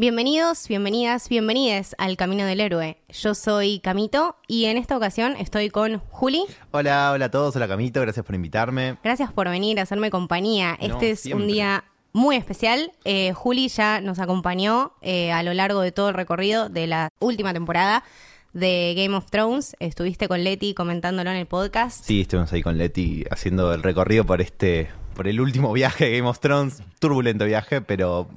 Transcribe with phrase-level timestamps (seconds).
[0.00, 2.98] Bienvenidos, bienvenidas, bienvenides al Camino del Héroe.
[3.08, 6.44] Yo soy Camito y en esta ocasión estoy con Juli.
[6.70, 8.96] Hola, hola a todos, hola Camito, gracias por invitarme.
[9.02, 10.78] Gracias por venir a hacerme compañía.
[10.80, 11.44] No, este es siempre.
[11.44, 12.92] un día muy especial.
[13.04, 17.08] Eh, Juli ya nos acompañó eh, a lo largo de todo el recorrido de la
[17.18, 18.04] última temporada
[18.52, 19.74] de Game of Thrones.
[19.80, 22.04] Estuviste con Leti comentándolo en el podcast.
[22.04, 26.18] Sí, estuvimos ahí con Leti haciendo el recorrido por este, por el último viaje de
[26.18, 28.28] Game of Thrones, turbulento viaje, pero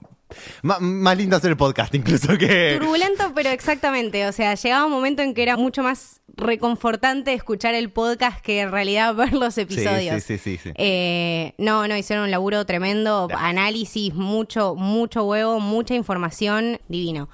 [0.61, 2.77] más lindo hacer el podcast incluso que...
[2.79, 4.27] Turbulento, pero exactamente.
[4.27, 8.61] O sea, llegaba un momento en que era mucho más reconfortante escuchar el podcast que
[8.61, 10.23] en realidad ver los episodios.
[10.23, 10.71] sí, sí, sí, sí.
[10.75, 17.29] Eh, no, no, hicieron un laburo tremendo, análisis, mucho, mucho huevo, mucha información, divino.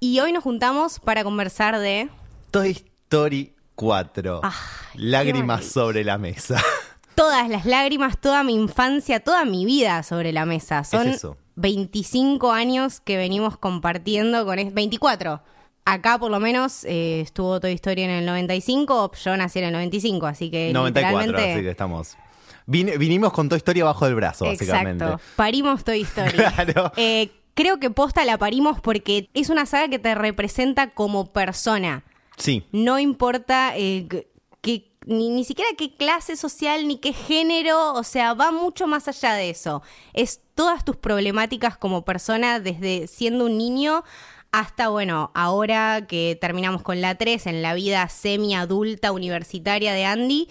[0.00, 2.08] Y hoy nos juntamos para conversar de...
[2.50, 4.40] Toy Story 4.
[4.42, 4.52] Ay,
[4.94, 6.62] Lágrimas sobre la mesa.
[7.14, 10.84] Todas las lágrimas, toda mi infancia, toda mi vida sobre la mesa.
[10.84, 11.38] Son eso.
[11.56, 14.58] 25 años que venimos compartiendo con...
[14.58, 15.42] es- 24.
[15.84, 19.72] Acá por lo menos eh, estuvo Toy Story en el 95, yo nací en el
[19.72, 21.52] 95, así que 94, literalmente...
[21.52, 22.16] así que estamos...
[22.68, 25.04] Vinimos con Toy Story abajo del brazo, básicamente.
[25.04, 25.22] Exacto.
[25.36, 26.32] Parimos Toy Story.
[26.36, 26.92] Claro.
[26.96, 32.02] Eh, creo que posta la parimos porque es una saga que te representa como persona.
[32.36, 34.08] Sí, No importa eh,
[35.06, 39.34] ni, ni siquiera qué clase social ni qué género, o sea, va mucho más allá
[39.34, 39.82] de eso.
[40.12, 44.02] Es todas tus problemáticas como persona desde siendo un niño
[44.50, 50.48] hasta, bueno, ahora que terminamos con la 3 en la vida semi-adulta universitaria de Andy.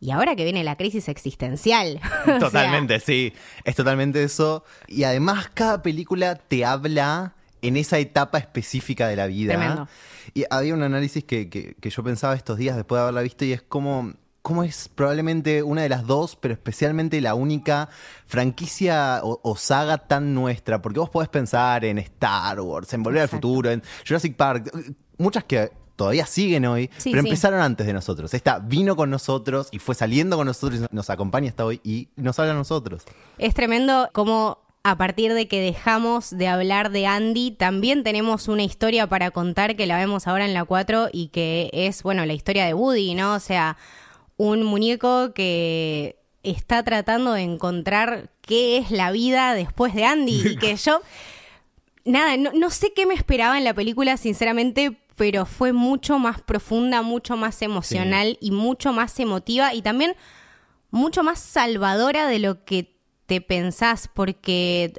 [0.00, 2.00] Y ahora que viene la crisis existencial.
[2.40, 3.32] Totalmente, sí.
[3.64, 4.62] Es totalmente eso.
[4.88, 9.54] Y además, cada película te habla en esa etapa específica de la vida.
[9.54, 9.88] Tremendo.
[10.34, 13.44] Y había un análisis que, que- que yo pensaba estos días después de haberla visto
[13.44, 14.12] y es como.
[14.42, 17.88] ¿Cómo es probablemente una de las dos, pero especialmente la única
[18.36, 20.80] franquicia o, o saga tan nuestra?
[20.82, 23.36] Porque vos podés pensar en Star Wars, en Volver Exacto.
[23.36, 24.70] al Futuro, en Jurassic Park,
[25.18, 27.28] muchas que todavía siguen hoy, Sí, pero sí.
[27.28, 28.34] empezaron antes de nosotros.
[28.34, 32.10] Esta vino con nosotros y fue saliendo con nosotros y nos acompaña hasta hoy y
[32.16, 33.04] nos habla a nosotros.
[33.38, 38.62] Es tremendo como a partir de que dejamos de hablar de Andy, también tenemos una
[38.62, 42.34] historia para contar que la vemos ahora en la 4 y que es, bueno, la
[42.34, 43.34] historia de Woody, ¿no?
[43.34, 43.76] O sea,
[44.36, 50.56] un muñeco que está tratando de encontrar qué es la vida después de Andy y
[50.56, 51.00] que yo,
[52.04, 56.40] nada, no, no sé qué me esperaba en la película, sinceramente, pero fue mucho más
[56.42, 60.14] profunda, mucho más emocional y mucho más emotiva y también
[60.92, 62.95] mucho más salvadora de lo que
[63.26, 64.92] te pensás, porque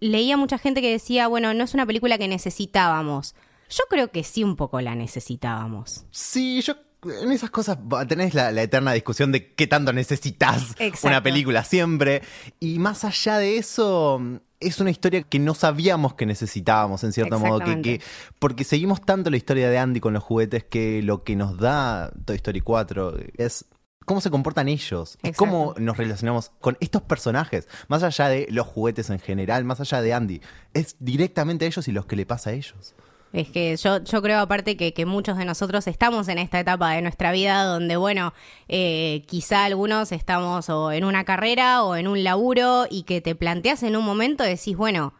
[0.00, 3.34] leía mucha gente que decía, bueno, no es una película que necesitábamos.
[3.70, 6.04] Yo creo que sí un poco la necesitábamos.
[6.10, 6.74] Sí, yo
[7.22, 7.78] en esas cosas
[8.08, 11.08] tenés la, la eterna discusión de qué tanto necesitas Exacto.
[11.08, 12.22] una película siempre.
[12.60, 14.20] Y más allá de eso,
[14.60, 17.58] es una historia que no sabíamos que necesitábamos, en cierto modo.
[17.60, 18.00] Que, que-
[18.38, 22.10] porque seguimos tanto la historia de Andy con los juguetes que lo que nos da
[22.24, 23.66] Toy Story 4 es
[24.04, 25.14] cómo se comportan ellos.
[25.22, 25.38] Exacto.
[25.38, 27.68] cómo nos relacionamos con estos personajes.
[27.88, 30.40] Más allá de los juguetes en general, más allá de Andy.
[30.72, 32.94] Es directamente a ellos y los que le pasa a ellos.
[33.34, 36.92] Es que yo, yo creo aparte que, que muchos de nosotros estamos en esta etapa
[36.92, 38.32] de nuestra vida donde, bueno,
[38.68, 43.34] eh, quizá algunos estamos o en una carrera o en un laburo y que te
[43.34, 45.14] planteas en un momento, decís, bueno,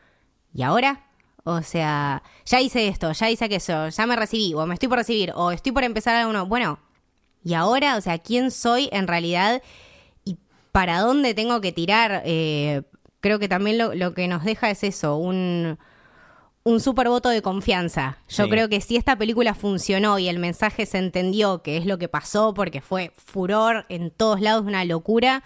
[0.54, 1.06] ¿y ahora?
[1.42, 4.98] O sea, ya hice esto, ya hice aquello, ya me recibí, o me estoy por
[4.98, 6.46] recibir, o estoy por empezar alguno.
[6.46, 6.78] Bueno,
[7.44, 7.96] ¿y ahora?
[7.96, 9.62] O sea, ¿quién soy en realidad?
[10.24, 10.36] ¿Y
[10.72, 12.22] para dónde tengo que tirar?
[12.24, 12.82] Eh,
[13.20, 15.78] creo que también lo, lo que nos deja es eso, un
[16.66, 18.16] un super voto de confianza.
[18.26, 18.50] Yo Sí.
[18.50, 22.08] creo que si esta película funcionó y el mensaje se entendió que es lo que
[22.08, 25.42] pasó, porque fue furor en todos lados, una locura,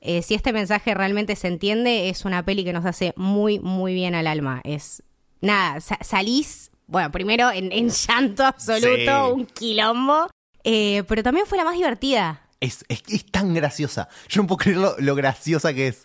[0.00, 3.94] eh, si este mensaje realmente se entiende, es una peli que nos hace muy, muy
[3.94, 4.60] bien al alma.
[4.64, 5.04] Es,
[5.40, 9.32] nada, sa- salís, bueno, primero en, en llanto absoluto, Sí.
[9.34, 10.26] un quilombo,
[10.66, 12.42] eh, pero también fue la más divertida.
[12.60, 14.08] Es, es, es tan graciosa.
[14.28, 16.04] Yo no puedo creer lo, lo graciosa que es.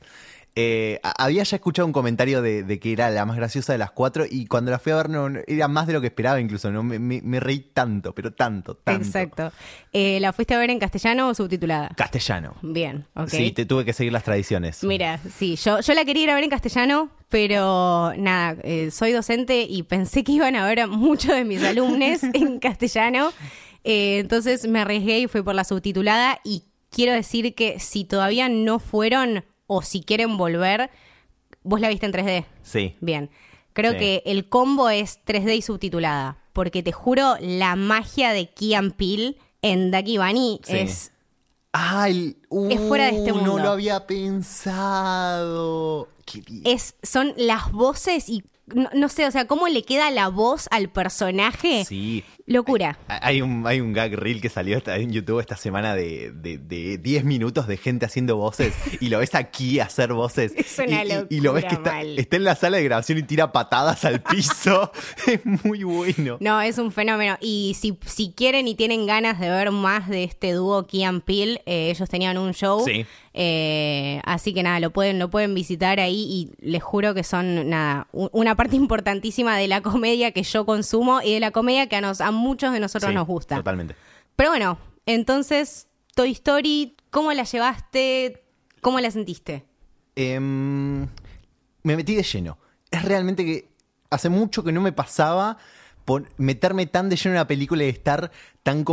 [0.53, 3.91] Eh, había ya escuchado un comentario de, de que era la más graciosa de las
[3.91, 6.41] cuatro y cuando la fui a ver no, no- era más de lo que esperaba
[6.41, 6.69] incluso.
[6.71, 6.83] ¿no?
[6.83, 9.01] Me, me- me reí tanto, pero tanto, tanto.
[9.07, 9.53] Exacto.
[9.93, 11.89] Eh, ¿La fuiste a ver en castellano o subtitulada?
[11.95, 12.55] Castellano.
[12.63, 13.29] Bien, ok.
[13.29, 14.83] Sí, te tuve que seguir las tradiciones.
[14.83, 19.13] Mira, sí, yo, yo la quería ir a ver en castellano, pero nada, eh, soy
[19.13, 23.31] docente y pensé que iban a ver a muchos de mis alumnos en castellano.
[23.83, 28.48] Eh, entonces me arriesgué y fui por la subtitulada y quiero decir que si todavía
[28.50, 30.89] no fueron o si quieren volver,
[31.63, 32.45] vos la viste en 3D.
[32.63, 32.95] Sí.
[33.01, 33.30] Bien.
[33.74, 33.98] Creo Sí.
[34.00, 36.38] que el combo es 3D y subtitulada.
[36.54, 40.78] Porque te juro, la magia de Kian Peele en Ducky Bunny Sí.
[40.78, 41.12] es.
[41.72, 42.36] Ay,
[42.69, 43.57] Es fuera de este uh, mundo.
[43.57, 44.06] No lo había
[45.06, 46.10] pensado.
[46.25, 46.63] Qué bien.
[46.66, 46.95] es.
[47.04, 50.89] Son las voces y no, no sé, o sea, cómo le queda la voz al
[50.89, 51.85] personaje.
[51.85, 52.23] Sí.
[52.47, 52.97] Locura.
[53.07, 56.97] Hay un, hay un gag reel que salió en YouTube esta semana de, de, de
[56.97, 60.51] 10 minutos de gente haciendo voces y lo ves aquí hacer voces.
[60.57, 63.19] Es una y, y- y lo ves que locura está, en la sala de grabación
[63.19, 64.91] y tira patadas al piso.
[65.27, 66.38] es muy bueno.
[66.41, 67.38] No, es un fenómeno.
[67.39, 71.21] Y si, si quieren y tienen ganas de ver más de este dúo Key and
[71.23, 72.83] Peele, eh, ellos tenían un show.
[72.85, 73.06] Sí.
[73.33, 77.69] Eh, así que nada, lo pueden, lo pueden visitar ahí y les juro que son
[77.69, 81.95] nada, una parte importantísima de la comedia que yo consumo y de la comedia que
[81.95, 83.56] a, nos, a muchos de nosotros Sí, nos gusta.
[83.56, 83.95] Totalmente.
[84.36, 88.44] Pero bueno, entonces, Toy Story, ¿cómo la llevaste?
[88.81, 89.66] ¿Cómo la sentiste?
[90.16, 91.07] Em,
[91.83, 92.57] me metí de lleno.
[92.89, 93.69] Es realmente que
[94.10, 95.57] hace mucho que no me pasaba
[96.06, 98.31] por meterme tan de lleno en una película y estar
[98.63, 98.83] tan,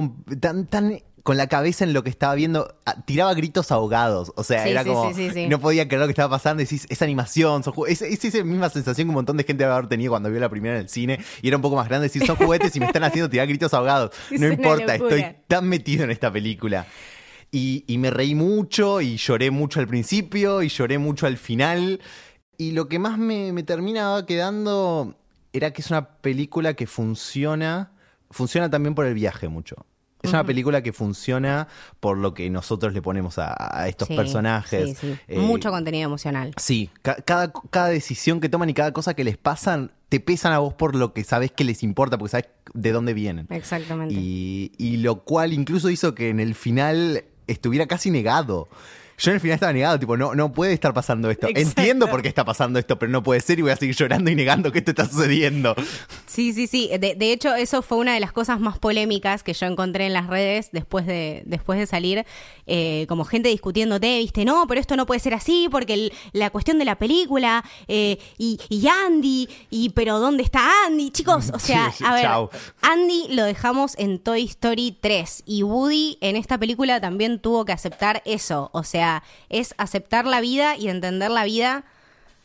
[0.68, 2.74] tan con la cabeza en lo que estaba viendo.
[2.86, 4.32] Ah, Tiraba gritos ahogados.
[4.34, 5.12] O sea, Sí, era sí, como.
[5.12, 5.46] sí.
[5.46, 6.62] No podía creer lo que estaba pasando.
[6.62, 7.74] Decís, es animación, son.
[7.86, 10.40] Es, es esa misma sensación que un montón de gente debe haber tenido cuando vio
[10.40, 12.04] la primera en el cine y era un poco más grande.
[12.08, 14.10] Decir, son juguetes y me están haciendo tirar gritos ahogados.
[14.30, 16.86] No importa, estoy tan metido en esta película.
[17.52, 22.00] Y, y me reí mucho y lloré mucho al principio y lloré mucho al final.
[22.56, 25.14] Y lo que más me, me terminaba quedando
[25.52, 27.92] era que es una película que funciona,
[28.30, 29.84] funciona también por el viaje mucho.
[30.22, 31.68] Es una película que funciona
[32.00, 34.98] por lo que nosotros le ponemos a, a estos Sí, personajes.
[34.98, 35.18] sí, sí.
[35.28, 36.52] Eh, Mucho contenido emocional.
[36.56, 40.52] Sí, ca- cada, cada decisión que toman y cada cosa que les pasan, te pesan
[40.52, 43.46] a vos por lo que sabes que les importa, porque sabes de dónde vienen.
[43.50, 44.14] Exactamente.
[44.14, 48.68] Y, y lo cual incluso hizo que en el final estuviera casi negado.
[49.18, 51.48] Yo en el final estaba negado, tipo, no, no puede estar pasando esto.
[51.48, 51.80] Exacto.
[51.80, 54.30] Entiendo por qué está pasando esto, pero no puede ser y voy a seguir llorando
[54.30, 55.74] y negando que esto está sucediendo.
[56.26, 56.88] Sí, sí, sí.
[56.98, 60.12] De, de hecho, eso fue una de las cosas más polémicas que yo encontré en
[60.12, 62.24] las redes después de, después de salir,
[62.66, 66.50] eh, como gente discutiéndote, viste, no, pero esto no puede ser así porque el- la
[66.50, 71.10] cuestión de la película eh, y, y Andy, y pero ¿dónde está Andy?
[71.10, 72.50] Chicos, o sea, Sí, sí, a ver, chao.
[72.82, 77.72] Andy lo dejamos en Toy Story 3 y Woody en esta película también tuvo que
[77.72, 79.07] aceptar eso, o sea,
[79.48, 81.84] es aceptar la vida y entender la vida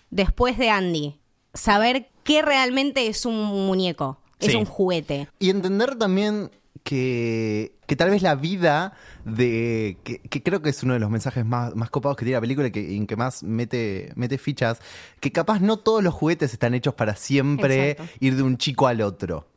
[0.09, 1.19] después de Andy.
[1.53, 4.57] Saber qué realmente es un muñeco, es Sí.
[4.57, 5.27] un juguete.
[5.39, 6.49] Y entender también
[6.83, 8.93] que, que tal vez la vida
[9.23, 9.97] de.
[10.03, 12.41] Que, que creo que es uno de los mensajes más, más copados que tiene la
[12.41, 14.79] película y que, en que más mete, mete fichas.
[15.21, 18.13] Que capaz no todos los juguetes están hechos para siempre Exacto.
[18.19, 19.47] ir de un chico al otro.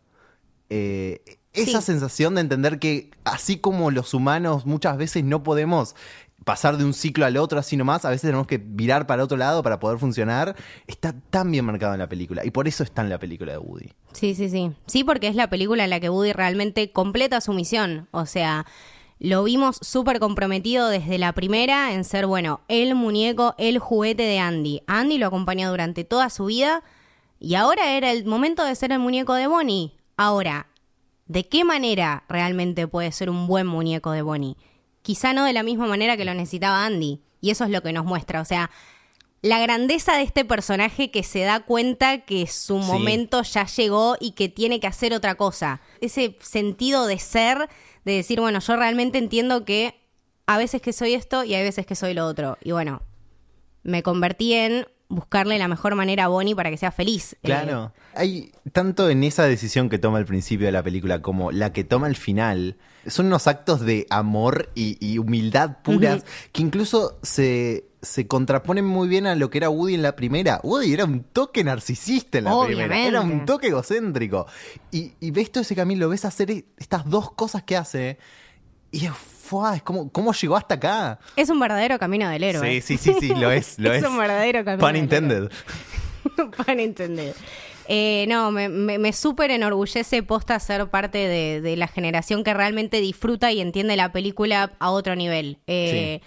[0.71, 1.87] Eh, esa Sí.
[1.87, 5.97] sensación de entender que así como los humanos muchas veces no podemos
[6.45, 9.37] pasar de un ciclo al otro así nomás, a veces tenemos que virar para otro
[9.37, 10.55] lado para poder funcionar,
[10.87, 12.45] está tan bien marcado en la película.
[12.45, 13.91] Y por eso está en la película de Woody.
[14.13, 14.71] Sí, sí, sí.
[14.87, 18.09] Sí, porque es la película en la que Woody realmente completa su misión.
[18.13, 18.65] O sea,
[19.19, 24.39] lo vimos súper comprometido desde la primera en ser, bueno, el muñeco, el juguete de
[24.39, 24.83] Andy.
[24.87, 26.85] Andy lo acompañó durante toda su vida
[27.41, 29.95] y ahora era el momento de ser el muñeco de Bonnie.
[30.17, 30.69] Ahora,
[31.27, 34.57] ¿de qué manera realmente puede ser un buen muñeco de Bonnie?
[35.07, 37.21] Quizá no de la misma manera que lo necesitaba Andy.
[37.41, 38.41] Y eso es lo que nos muestra.
[38.41, 38.73] O sea,
[39.41, 42.87] la grandeza de este personaje que se da cuenta que su Sí.
[42.89, 45.81] momento ya llegó y que tiene que hacer otra cosa.
[46.01, 47.69] Ese sentido de ser,
[48.05, 49.95] de decir, bueno, yo realmente entiendo que
[50.47, 52.59] a veces que soy esto y hay veces que soy lo otro.
[52.65, 53.01] Y bueno,
[53.85, 57.35] me convertí en buscarle la mejor manera a Bonnie para que sea feliz.
[57.35, 57.93] Eh, Claro.
[58.15, 61.85] Hay tanto en esa decisión que toma al principio de la película como la que
[61.85, 62.77] toma al final.
[63.09, 69.09] Son unos actos de amor y, y humildad puras que incluso se, se contraponen muy
[69.09, 70.61] bien a lo que era Woody en la primera.
[70.63, 72.99] Woody era un toque narcisista en la primera.
[72.99, 74.47] Era un toque egocéntrico.
[74.91, 78.19] Y, y ves todo ese camino, lo ves hacer e- estas dos cosas que hace.
[78.91, 79.13] Y es,
[79.75, 81.19] es como, ¿cómo llegó hasta acá?
[81.37, 82.81] Es un verdadero camino del héroe.
[82.81, 83.79] Sí, sí, sí, sí, lo es.
[83.79, 85.51] Lo Es es, un verdadero camino del intended.
[86.57, 87.35] Para entender.
[87.89, 92.55] Eh, no, me, me, me súper enorgullece posta ser parte de, de la generación que
[92.55, 95.59] realmente disfruta y entiende la película a otro nivel.
[95.67, 96.21] Eh,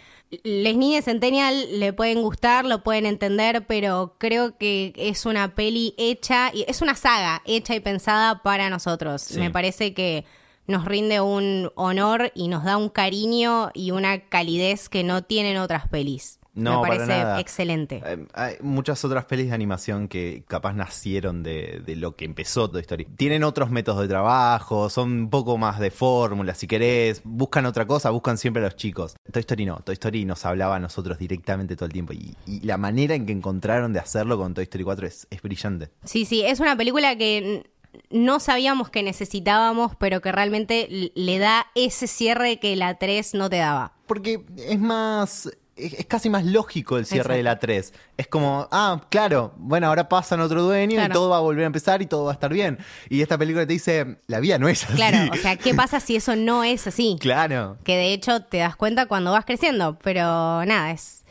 [0.43, 5.95] Les niñas Centennial le pueden gustar, lo pueden entender, pero creo que es una peli
[5.97, 9.23] hecha, y es una saga hecha y pensada para nosotros.
[9.23, 9.39] Sí.
[9.39, 10.25] Me parece que
[10.67, 15.57] nos rinde un honor y nos da un cariño y una calidez que no tienen
[15.57, 16.38] otras pelis.
[16.59, 17.39] No, Me para parece nada.
[17.39, 18.01] excelente.
[18.05, 22.69] Eh, Hay muchas otras pelis de animación que capaz nacieron de, de lo que empezó
[22.69, 23.05] Toy Story.
[23.17, 27.21] Tienen otros métodos de trabajo, son un poco más de fórmula, si querés.
[27.23, 29.15] Buscan otra cosa, buscan siempre a los chicos.
[29.31, 32.13] Toy Story no, Toy Story nos hablaba a nosotros directamente todo el tiempo.
[32.13, 35.41] Y, y la manera en que encontraron de hacerlo con Toy Story 4 es, es
[35.41, 35.89] brillante.
[36.03, 37.63] Sí, sí, es una película que
[38.11, 43.49] no sabíamos que necesitábamos, pero que realmente le da ese cierre que la 3 no
[43.49, 43.93] te daba.
[44.05, 45.49] Porque es más.
[45.79, 47.37] Es, es casi más lógico el cierre Exacto.
[47.37, 47.93] de la 3.
[48.17, 51.67] Es como, ah, claro, bueno, ahora pasan otro dueño y todo va a volver a
[51.67, 52.77] empezar y todo va a estar bien.
[53.09, 54.93] Y esta película te dice, la vida no es así.
[54.93, 57.17] Claro, o sea, ¿qué pasa si eso no es así?
[57.19, 57.77] Claro.
[57.83, 61.23] Que de hecho te das cuenta cuando vas creciendo, pero nada, es...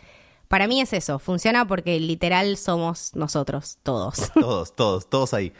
[0.48, 4.30] Para mí es eso, funciona porque literal somos nosotros, todos.
[4.34, 5.52] Todos, todos, todos ahí.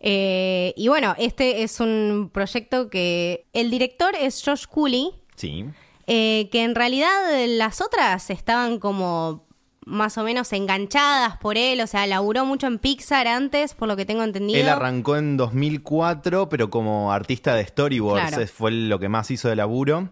[0.00, 5.64] Eh, y bueno, este es un proyecto que el director es Josh Cooley, Sí.
[6.06, 7.10] Eh, que en realidad
[7.48, 9.44] las otras estaban como
[9.86, 13.96] más o menos enganchadas por él, o sea, laburó mucho en Pixar antes, por lo
[13.96, 14.58] que tengo entendido.
[14.58, 18.42] Él arrancó en 2004, pero como artista de storyboards Claro.
[18.42, 20.08] es- fue lo que más hizo de laburo.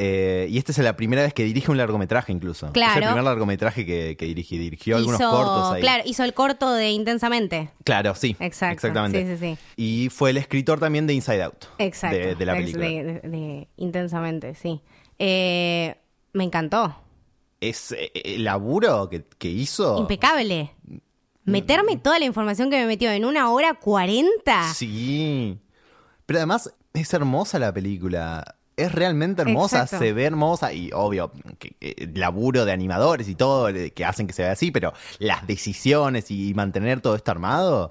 [0.00, 2.66] Eh, y esta es la primera vez que dirige un largometraje incluso.
[2.66, 3.00] Es Claro.
[3.00, 4.26] el primer largometraje que, que.
[4.26, 5.80] Dirigió algunos cortos ahí.
[5.80, 7.70] Claro, hizo el corto de Intensamente.
[7.82, 8.36] Claro, sí.
[8.38, 9.24] Exacto, Exactamente.
[9.26, 9.58] sí, sí, sí.
[9.76, 11.64] Y fue el escritor también de Inside Out.
[11.78, 12.16] Exacto.
[12.16, 12.84] De, de la película.
[12.86, 14.80] de- de- de Intensamente, sí.
[15.18, 15.96] Eh,
[16.32, 16.96] me encantó.
[17.60, 19.98] Es eh, el laburo que, que hizo.
[19.98, 20.74] Impecable.
[21.44, 24.70] Meterme toda la información que me metió en una hora cuarenta.
[24.74, 25.58] Sí.
[26.26, 28.56] Pero además es hermosa la película.
[28.76, 30.04] Es realmente hermosa, Exacto.
[30.04, 34.28] se ve hermosa y obvio, que, eh, laburo de animadores y todo eh, que hacen
[34.28, 37.90] que se vea así, pero las decisiones y mantener todo esto armado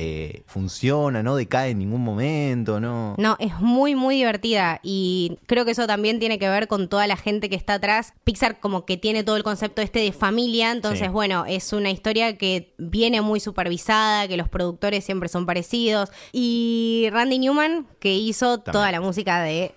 [0.00, 3.16] eh, funciona, no decae en ningún momento, ¿no?
[3.18, 7.08] No, es muy, muy divertida y creo que eso también tiene que ver con toda
[7.08, 8.14] la gente que está atrás.
[8.22, 11.12] Pixar como que tiene todo el concepto este de familia, entonces Sí.
[11.12, 16.10] bueno, es una historia que viene muy supervisada, que los productores siempre son parecidos.
[16.32, 18.72] Y Randy Newman, que hizo También.
[18.72, 19.74] toda la música de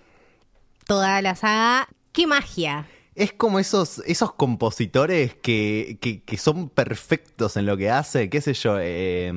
[0.86, 2.86] toda la saga, ¡qué magia!
[3.14, 8.40] Es como esos, esos compositores que, que, que son perfectos en lo que hace, qué
[8.40, 9.30] sé yo, eh,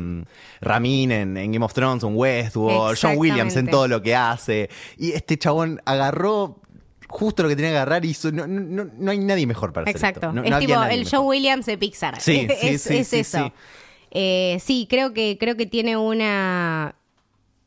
[0.61, 4.69] Ramin en, en Game of Thrones, en Westworld, John Williams en todo lo que hace.
[4.97, 6.61] Y este chabón agarró
[7.09, 9.83] justo lo que tenía que agarrar y hizo, no, no, no- hay nadie mejor para
[9.83, 10.19] hacer Exacto.
[10.27, 10.31] esto.
[10.33, 11.09] No- es tipo el.
[11.09, 12.21] Joe Williams de Pixar.
[12.21, 13.45] Sí, sí, es, sí, es sí, eso.
[13.45, 13.53] sí.
[14.11, 16.95] Eh, sí, creo que, creo que tiene una.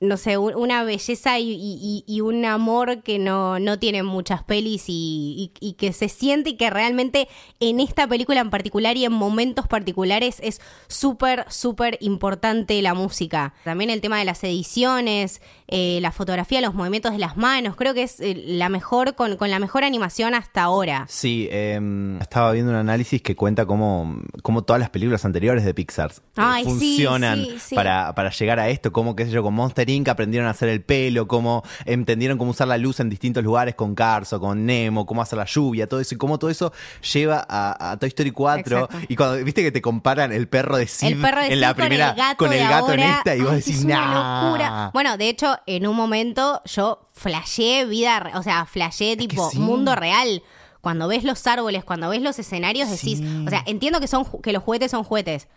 [0.01, 5.51] No sé, un- una belleza y, un amor que no, no tienen muchas pelis y-
[5.61, 7.29] y que se siente y que realmente
[7.59, 13.55] en esta película en particular y en momentos particulares es súper, súper importante la música.
[13.65, 17.95] También el tema de las ediciones, eh, la fotografía, los movimientos de las manos, creo
[17.95, 21.05] que es eh, la mejor, con, con la mejor animación hasta ahora.
[21.09, 21.79] Sí, eh,
[22.21, 26.23] estaba viendo un análisis que cuenta cómo, cómo todas las películas anteriores de Pixar eh,
[26.37, 27.75] Ay, funcionan sí, sí.
[27.75, 30.09] Para, para llegar a esto, como qué sé yo, con Monster Inc.
[30.09, 33.95] aprendieron a hacer el pelo, cómo entendieron cómo usar la luz en distintos lugares con
[33.95, 36.73] Cars o con Nemo, cómo hacer la lluvia, todo eso, y cómo todo eso
[37.13, 38.79] lleva a, a Toy Story 4.
[38.79, 39.07] Exacto.
[39.09, 41.69] Y cuando viste que te comparan el perro de Sid el perro de en la
[41.69, 43.79] Sid con primera el gato, con el de gato en esta, y vos ay, decís,
[43.79, 44.43] es una nah.
[44.43, 44.91] locura.
[44.95, 49.59] Bueno, de hecho, en un momento yo flasheé vida, o sea, flasheé tipo sí.
[49.59, 50.43] mundo real.
[50.81, 53.45] Cuando ves los árboles, cuando ves los escenarios, decís, Sí.
[53.47, 55.49] o sea, entiendo que son que los juguetes son juguetes.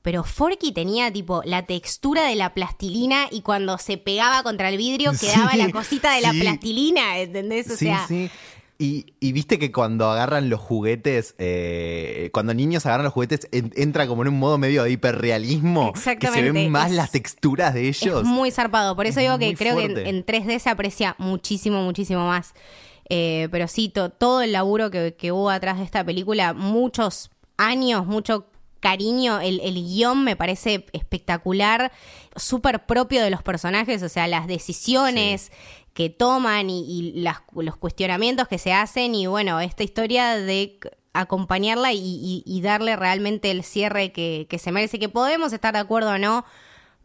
[0.00, 4.76] Pero Forky tenía tipo la textura de la plastilina y cuando se pegaba contra el
[4.76, 7.70] vidrio Sí, quedaba la cosita de la plastilina, ¿entendés?
[7.70, 8.06] O Sí, sea.
[8.82, 13.72] Y, y viste que cuando agarran los juguetes, eh, cuando niños agarran los juguetes, en-
[13.76, 15.92] entra como en un modo medio de hiperrealismo.
[15.92, 18.22] Que se ven más es- las texturas de ellos.
[18.22, 18.96] Es muy zarpado.
[18.96, 22.54] Por eso Es digo que creo que en, en 3D se aprecia muchísimo, muchísimo más.
[23.08, 27.30] Eh, pero sí, to- todo el laburo que, que hubo atrás de esta película, muchos
[27.58, 28.46] años, mucho
[28.80, 31.92] cariño, el, el guion me parece espectacular,
[32.34, 35.52] súper propio de los personajes, o sea, las decisiones
[35.94, 40.78] que toman y, y las- los cuestionamientos que se hacen y bueno, esta historia de
[41.12, 45.74] acompañarla y, y- y darle realmente el cierre que, que se merece, que podemos estar
[45.74, 46.44] de acuerdo o no,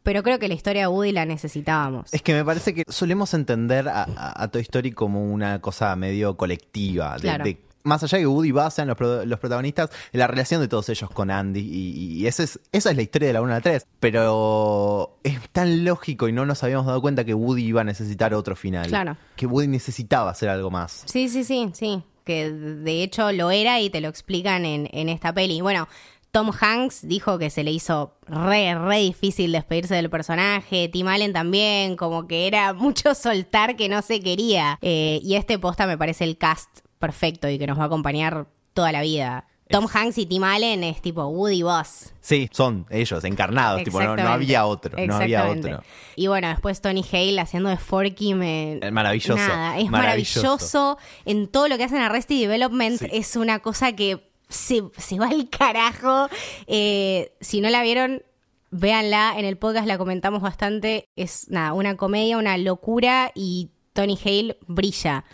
[0.04, 2.14] pero creo que la historia de Woody la necesitábamos.
[2.14, 5.94] Es que me parece que solemos entender a, a- a Toy Story como una cosa
[5.98, 7.16] medio colectiva.
[7.16, 7.44] de- Claro.
[7.44, 10.68] de- más allá de que Woody Buzz sean los, pro- los protagonistas, la relación de
[10.68, 11.60] todos ellos con Andy.
[11.62, 13.86] Y, y ese es, esa es la historia de la 1 a la 3.
[14.00, 18.34] Pero es tan lógico y no nos habíamos dado cuenta que Woody iba a necesitar
[18.34, 18.88] otro final.
[18.88, 19.18] Claro.
[19.36, 21.04] Que Woody necesitaba hacer algo más.
[21.06, 22.04] Sí, sí, sí, sí.
[22.24, 25.62] Que de hecho lo era y te lo explican en, en esta peli.
[25.62, 25.88] Bueno,
[26.32, 30.90] Tom Hanks dijo que se le hizo re, re difícil despedirse del personaje.
[30.90, 34.78] Tim Allen también, como que era mucho soltar que no se quería.
[34.82, 38.48] Eh, y este posta me parece el cast perfecto y que nos va a acompañar
[38.74, 39.48] toda la vida.
[39.70, 42.14] Tom Hanks y Tim Allen es tipo Woody Boss.
[42.22, 43.84] Sí, son ellos, encarnados.
[43.84, 44.96] Tipo, no, no había otro.
[45.06, 45.74] No había Exactamente.
[45.74, 45.86] otro.
[46.16, 48.80] Y bueno, después Tony Hale haciendo de Forky me...
[48.94, 50.42] Maravilloso, Nada, es maravilloso.
[50.42, 50.98] maravilloso.
[51.26, 53.08] En todo lo que hacen Arrested Development Sí.
[53.12, 56.30] es una cosa que se, se va al carajo.
[56.68, 58.24] Eh, si no la vieron,
[58.72, 59.34] véanla.
[59.38, 61.10] En el podcast la comentamos bastante.
[61.18, 65.26] Es nada, una comedia, una locura y Tony Hale brilla.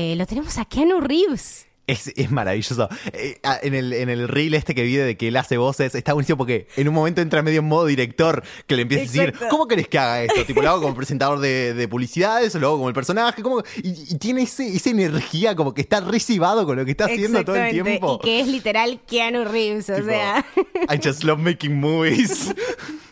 [0.00, 1.66] Eh, lo tenemos a Keanu Reeves.
[1.88, 2.88] Es, es maravilloso.
[3.12, 5.96] Eh, ah, en, el, en el reel este que vi de que él hace voces,
[5.96, 9.24] está buenísimo porque en un momento entra medio en modo director que le empieza a
[9.24, 9.34] decir.
[9.50, 10.44] ¿cómo querés que haga esto?
[10.44, 13.42] Tipo, lo hago como presentador de, de publicidades o lo hago como el personaje.
[13.42, 13.64] ¿cómo?
[13.82, 17.44] Y, y tiene ese, esa energía como que está recibado con lo que está haciendo
[17.44, 18.20] todo el tiempo.
[18.20, 20.46] Y que es literal Keanu Reeves, o Tipo, sea.
[20.94, 22.54] I just love making movies.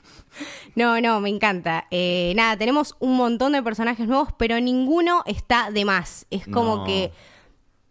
[0.76, 1.86] No, no, me encanta.
[1.90, 6.26] Eh, nada, tenemos un montón de personajes nuevos, pero ninguno está de más.
[6.30, 6.84] Es como No.
[6.84, 7.10] que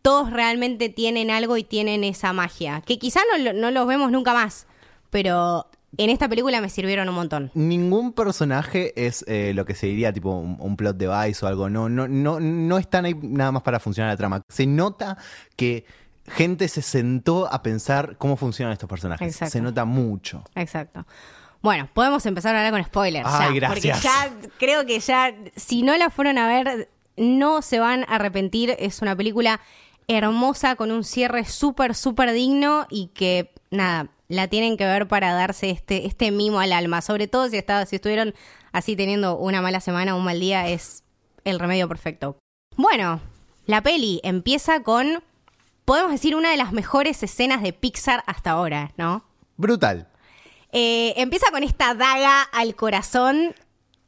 [0.01, 2.81] todos realmente tienen algo y tienen esa magia.
[2.85, 4.67] Que quizá no, lo- no los vemos nunca más,
[5.09, 5.65] pero
[5.97, 7.49] en esta película me sirvieron un montón.
[7.55, 11.69] Ningún personaje es eh, lo que se diría tipo un, un plot device o algo.
[11.69, 14.41] No, no, no, no están ahí nada más para funcionar la trama.
[14.49, 15.17] Se nota
[15.55, 15.85] que
[16.27, 19.27] gente se sentó a pensar cómo funcionan estos personajes.
[19.27, 19.51] Exacto.
[19.53, 20.43] Se nota mucho.
[20.53, 21.05] Exacto.
[21.65, 23.27] Bueno, podemos empezar a hablar con spoilers.
[23.27, 23.97] Ay, ya, gracias.
[23.97, 28.17] Porque ya creo que ya, si no la fueron a ver, no se van a
[28.17, 28.75] arrepentir.
[28.77, 29.59] Es una película
[30.07, 35.33] hermosa con un cierre súper, súper digno y que, nada, la tienen que ver para
[35.33, 37.01] darse este, este mimo al alma.
[37.01, 38.35] Sobre todo si, estaba, si estuvieron
[38.71, 41.03] así teniendo una mala semana un mal día, es
[41.45, 42.37] el remedio perfecto.
[42.77, 43.21] Bueno,
[43.65, 45.23] la peli empieza con,
[45.83, 49.23] podemos decir, una de las mejores escenas de Pixar hasta ahora, ¿no?
[49.57, 50.09] Brutal.
[50.77, 53.55] Eh, empieza con esta daga al corazón.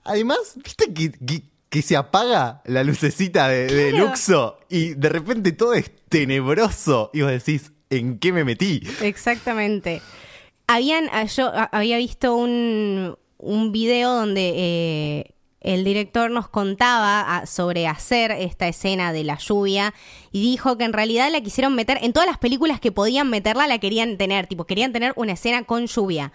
[0.03, 4.05] Además, ¿viste que, que- que se apaga la lucecita de, de Claro.
[4.07, 7.09] Luxo y de repente todo es tenebroso?
[7.13, 8.81] Y vos decís, ¿en qué me metí?
[9.01, 10.01] Exactamente.
[10.67, 17.21] Habían, ah, yo ah, había visto un, un video donde eh, el director nos contaba
[17.37, 19.93] ah, sobre hacer esta escena de la lluvia
[20.31, 23.67] y dijo que en realidad la quisieron meter en todas las películas que podían meterla,
[23.67, 26.31] la querían tener, tipo, querían tener una escena con lluvia.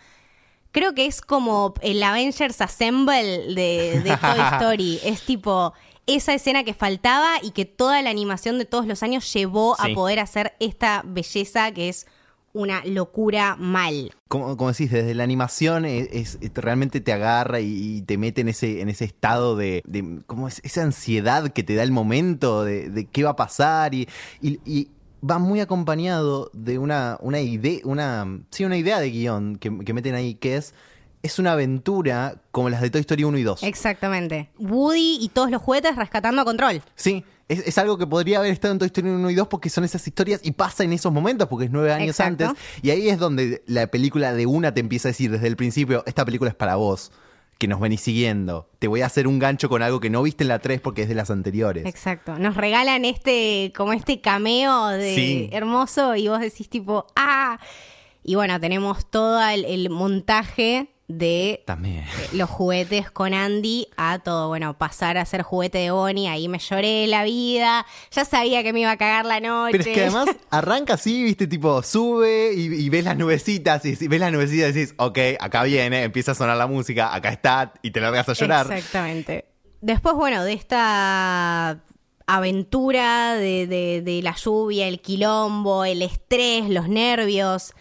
[0.72, 5.00] Creo que es como el Avengers Assemble de, de Toy Story.
[5.04, 5.72] es tipo
[6.06, 9.92] esa escena que faltaba y que toda la animación de todos los años llevó Sí.
[9.92, 12.06] a poder hacer esta belleza que es
[12.54, 14.10] una locura mal.
[14.28, 18.18] Como, como decís, desde la animación es, es- es- realmente te agarra y, y te
[18.18, 21.82] mete en ese, en ese estado de, de como es- esa ansiedad que te da
[21.82, 24.06] el momento de, de qué va a pasar y,
[24.42, 24.88] y- y
[25.28, 29.92] va muy acompañado de una, una idea, una, sí, una idea de guion que, que
[29.92, 30.74] meten ahí, que es,
[31.22, 33.62] es una aventura como las de Toy Story 1 y 2.
[33.62, 34.50] Exactamente.
[34.58, 36.82] Woody y todos los juguetes rescatando a control.
[36.96, 39.70] Sí, es, es algo que podría haber estado en Toy Story 1 y 2 porque
[39.70, 42.46] son esas historias y pasa en esos momentos porque es nueve años Exacto.
[42.46, 42.62] antes.
[42.82, 46.02] Y ahí es donde la película de una te empieza a decir desde el principio,
[46.06, 47.12] esta película es para vos,
[47.62, 48.68] que nos venís siguiendo.
[48.80, 51.02] Te voy a hacer un gancho con algo que no viste en la 3 porque
[51.02, 51.86] es de las anteriores.
[51.86, 52.36] Exacto.
[52.36, 55.48] Nos regalan este, como este cameo de Sí.
[55.52, 57.60] hermoso y vos decís tipo, ah.
[58.24, 62.04] Y bueno, tenemos todo el, el montaje de También.
[62.32, 66.58] los juguetes con Andy a todo, bueno, pasar a ser juguete de Bonnie, ahí me
[66.58, 69.78] lloré la vida, ya sabía que me iba a cagar la noche.
[69.78, 73.96] Pero es que además arranca así, viste, tipo, sube y, y ves las nubecitas y,
[74.00, 77.30] y ves las nubecitas y decís, ok, acá viene, empieza a sonar la música, acá
[77.30, 78.72] está, y te largas a llorar.
[78.72, 79.46] Exactamente.
[79.80, 81.82] Después, bueno, de esta
[82.26, 87.72] aventura de, de- de la lluvia, el quilombo, el estrés, los nervios.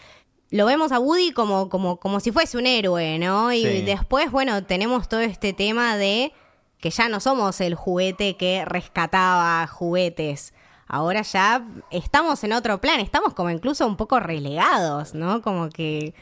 [0.51, 3.51] Lo vemos a Woody como, como, como si fuese un héroe, ¿no?
[3.53, 3.81] Y Sí.
[3.81, 6.33] después, bueno, tenemos todo este tema de
[6.79, 10.53] que ya no somos el juguete que rescataba juguetes.
[10.87, 15.41] Ahora ya estamos en otro plan, estamos como incluso un poco relegados, ¿no?
[15.41, 16.13] Como que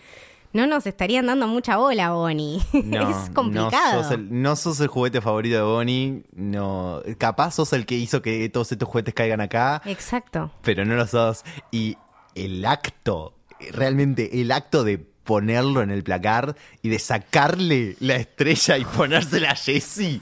[0.54, 2.62] no nos estarían dando mucha bola, Bonnie.
[2.86, 3.98] No, es complicado.
[3.98, 6.24] No sos, el, no sos el juguete favorito de Bonnie.
[6.34, 10.52] No, capaz sos el que hizo que todos estos juguetes caigan acá, Exacto.
[10.62, 11.44] pero no lo sos.
[11.72, 11.98] Y
[12.36, 13.34] el acto,
[13.72, 19.52] realmente el acto de ponerlo en el placar y de sacarle la estrella y ponérsela
[19.52, 20.22] a Jessie,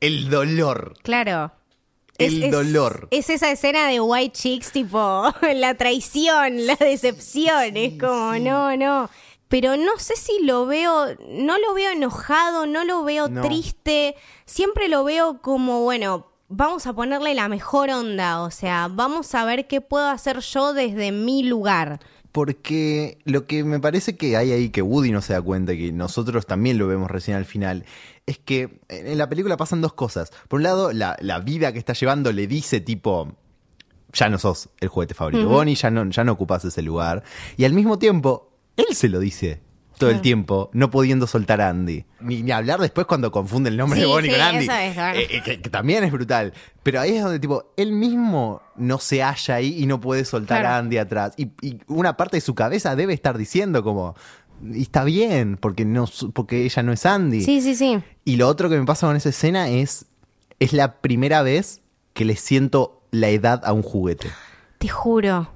[0.00, 0.94] el dolor.
[1.02, 1.52] Claro.
[2.18, 3.08] El dolor.
[3.10, 5.24] Es esa escena de White Chicks, tipo,
[5.54, 7.76] la traición, la decepción.
[7.76, 9.10] es como, no, no.
[9.48, 13.42] Pero no sé si lo veo, no lo veo enojado, no lo veo No.
[13.42, 14.14] triste.
[14.46, 18.42] Siempre lo veo como, bueno, vamos a ponerle la mejor onda.
[18.42, 22.00] O sea, vamos a ver qué puedo hacer yo desde mi lugar.
[22.34, 25.78] Porque lo que me parece que hay ahí que Woody no se da cuenta y
[25.78, 27.84] que nosotros también lo vemos recién al final,
[28.26, 30.32] es que en la película pasan dos cosas.
[30.48, 33.36] Por un lado, la, la vida que está llevando le dice tipo,
[34.12, 37.22] ya no sos el juguete favorito, Bonnie, ya no, ya no ocupas ese lugar.
[37.56, 39.60] Y al mismo tiempo, él se lo dice
[39.98, 42.04] todo el tiempo, no pudiendo soltar a Andy.
[42.20, 44.64] Ni, ni hablar después cuando confunde el nombre Sí, de Bonnie sí, con Andy.
[44.64, 45.18] eso es, bueno.
[45.18, 46.52] Eh, eh, que, que también es brutal.
[46.82, 50.60] Pero ahí es donde, tipo, él mismo no se halla ahí y no puede soltar
[50.60, 50.74] Claro.
[50.74, 51.34] a Andy atrás.
[51.36, 54.14] Y, y una parte de su cabeza debe estar diciendo como,
[54.62, 57.42] y está bien, porque, no, su- porque ella no es Andy.
[57.42, 57.98] Sí, sí, sí.
[58.24, 60.06] Y lo otro que me pasa con esa escena es,
[60.60, 61.82] es la primera vez
[62.14, 64.28] que le siento la edad a un juguete.
[64.78, 65.48] Te juro.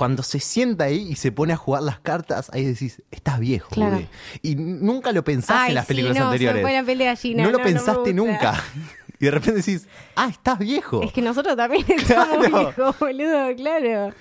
[0.00, 3.68] Cuando se sienta ahí y se pone a jugar las cartas, ahí decís, estás viejo.
[3.68, 3.96] Claro.
[3.96, 4.08] Woody".
[4.42, 6.98] Y nunca lo pensás Ay, en las sí, películas no, se me anteriores.
[7.04, 7.42] gallina.
[7.44, 8.62] no lo No, pensaste nunca.
[9.20, 9.86] Y de repente decís,
[10.16, 11.02] ah, estás viejo.
[11.02, 12.64] Es que nosotros también estamos Claro.
[12.72, 14.14] viejos, boludo, claro.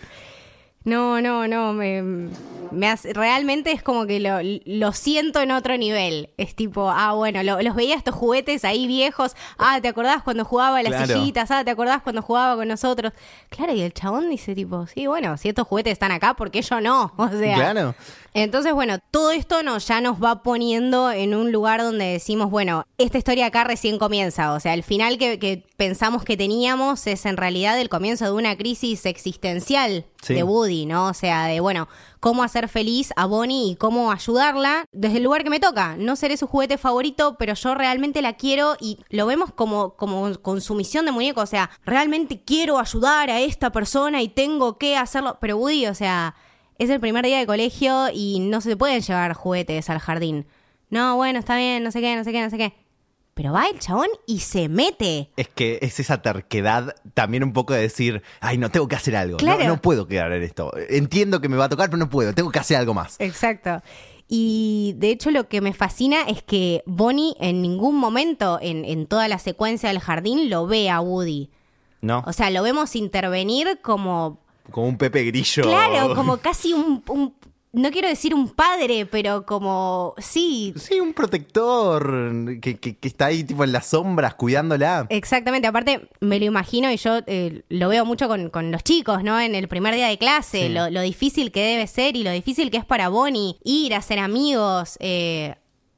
[0.84, 2.30] No, no, no, me,
[2.72, 6.30] me hace- realmente es como que lo, lo siento en otro nivel.
[6.38, 9.36] Es tipo, ah, bueno, lo- los veía estos juguetes ahí viejos.
[9.58, 11.14] Ah, ¿te acordás cuando jugaba a las Claro.
[11.20, 11.52] sillitas?
[11.52, 13.14] Ah, ¿te acordás cuando jugaba con nosotros?
[13.50, 16.62] Claro, y el chabón dice tipo, sí, bueno, si estos juguetes están acá, ¿por qué
[16.62, 17.12] yo no?
[17.18, 17.96] O sea, Claro.
[18.34, 22.86] entonces, bueno, todo esto nos, ya nos va poniendo en un lugar donde decimos, bueno,
[22.98, 24.54] esta historia acá recién comienza.
[24.54, 28.32] O sea, el final que, que pensamos que teníamos es en realidad el comienzo de
[28.32, 30.34] una crisis existencial Sí.
[30.34, 31.08] de Woody, ¿no?
[31.08, 31.88] O sea, de, bueno,
[32.20, 35.96] cómo hacer feliz a Bonnie y cómo ayudarla desde el lugar que me toca.
[35.98, 40.34] No seré su juguete favorito, pero yo realmente la quiero y lo vemos como, como
[40.42, 41.42] consumición de muñeco.
[41.42, 45.38] O sea, realmente quiero ayudar a esta persona y tengo que hacerlo.
[45.40, 46.36] Pero Woody, o sea,
[46.78, 50.46] es el primer día de colegio y no se pueden llevar juguetes al jardín.
[50.90, 52.74] No, bueno, está bien, no sé qué, no sé qué, no sé qué.
[53.42, 55.30] Pero va el chabón y se mete.
[55.38, 59.16] Es que es esa terquedad también un poco de decir, ay, no, tengo que hacer
[59.16, 59.38] algo.
[59.38, 59.64] No- Claro.
[59.66, 60.74] No, puedo quedar en esto.
[60.90, 62.34] Entiendo que me va a tocar, pero no puedo.
[62.34, 63.16] Tengo que hacer algo más.
[63.20, 63.82] Exacto.
[64.28, 69.06] Y de hecho lo que me fascina es que Bonnie en ningún momento en, en
[69.08, 71.50] toda la secuencia del jardín lo ve a Woody.
[72.02, 72.26] ¿No?
[72.28, 74.42] O sea, lo vemos intervenir como...
[74.70, 75.64] como un Pepe Grillo.
[75.64, 77.02] Claro, como casi un...
[77.08, 77.34] un-
[77.72, 80.16] no quiero decir un padre, pero como...
[80.18, 85.06] Sí, Sí, un protector que, que- que está ahí tipo en las sombras cuidándola.
[85.10, 89.24] Exactamente, aparte me lo imagino y yo eh, lo veo mucho con, con los chicos,
[89.24, 89.40] ¿no?
[89.40, 90.70] En el primer día de clase, Sí.
[90.74, 94.02] lo, lo difícil que debe ser y lo difícil que es para Bonnie ir a
[94.02, 94.98] ser amigos.
[95.00, 95.56] eh,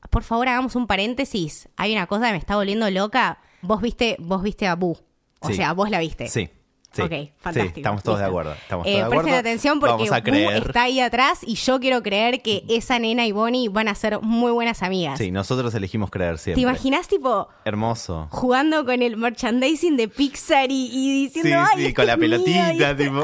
[0.09, 1.69] por favor, hagamos un paréntesis.
[1.77, 3.39] Hay una cosa que me está volviendo loca.
[3.61, 4.97] Vos viste, vos viste a Boo.
[5.39, 5.53] O Sí.
[5.55, 6.27] sea, vos la viste.
[6.27, 6.49] Sí.
[6.93, 7.73] Sí, Ok, fantástico.
[7.75, 8.51] Sí, estamos todos de acuerdo.
[8.51, 9.37] Estamos Eh, de presten acuerdo.
[9.39, 13.69] atención porque Boo está ahí atrás y yo quiero creer que esa nena y Bonnie
[13.69, 15.17] van a ser muy buenas amigas.
[15.17, 16.63] Sí, nosotros elegimos creer ¿Te siempre.
[16.63, 18.27] imaginas, tipo, Hermoso.
[18.31, 22.19] jugando con el merchandising de Pixar y, y Sí, diciendo, sí, este con la es
[22.19, 23.23] mío", pelotita, este- tipo.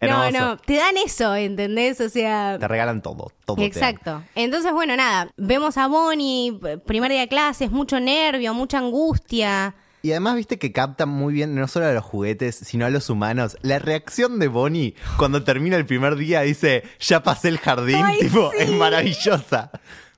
[0.00, 0.30] No, Hermoso.
[0.46, 2.00] no, te dan eso, ¿entendés?
[2.00, 3.56] O sea, Te regalan todo, todo.
[3.56, 4.22] te exacto.
[4.34, 9.74] Entonces, bueno, nada, vemos a Bonnie, primer día de clases, mucho nervio, mucha angustia.
[10.02, 13.08] Y además, viste que captan muy bien no solo a los juguetes, sino a los
[13.08, 13.56] humanos.
[13.62, 18.18] La reacción de Bonnie cuando termina el primer día dice, ya pasé el jardín, Ay,
[18.20, 18.56] tipo, sí.
[18.60, 19.70] es maravillosa.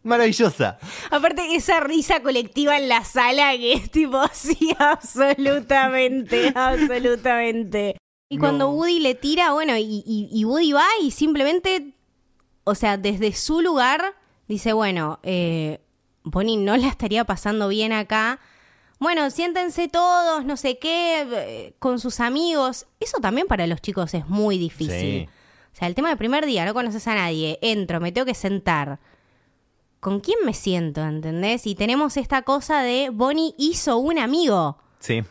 [0.02, 0.78] Maravillosa.
[1.10, 7.96] Aparte, esa risa colectiva en la sala que es tipo, sí, absolutamente, absolutamente.
[8.28, 8.70] Y cuando.
[8.70, 11.94] Woody le tira, bueno, y, y- y Woody va y simplemente,
[12.64, 14.14] o sea, desde su lugar,
[14.48, 15.80] dice, bueno, eh,
[16.24, 18.40] Bonnie no la estaría pasando bien acá.
[19.04, 22.86] Bueno, siéntense todos, no sé qué, eh, con sus amigos.
[23.00, 24.98] Eso también para los chicos es muy difícil.
[24.98, 25.28] Sí.
[25.74, 28.32] O sea, el tema del primer día, no conoces a nadie, entro, me tengo que
[28.32, 28.98] sentar.
[30.00, 31.02] ¿Con quién me siento?
[31.02, 31.66] ¿Entendés?
[31.66, 34.78] Y tenemos esta cosa de Bonnie hizo un amigo.
[35.00, 35.22] Sí.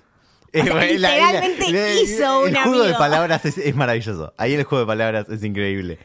[0.52, 3.00] sea, Eh, literalmente hizo un El juego de amigo.
[3.00, 4.36] palabras es, es maravilloso.
[4.38, 5.98] Ahí el juego de palabras es increíble.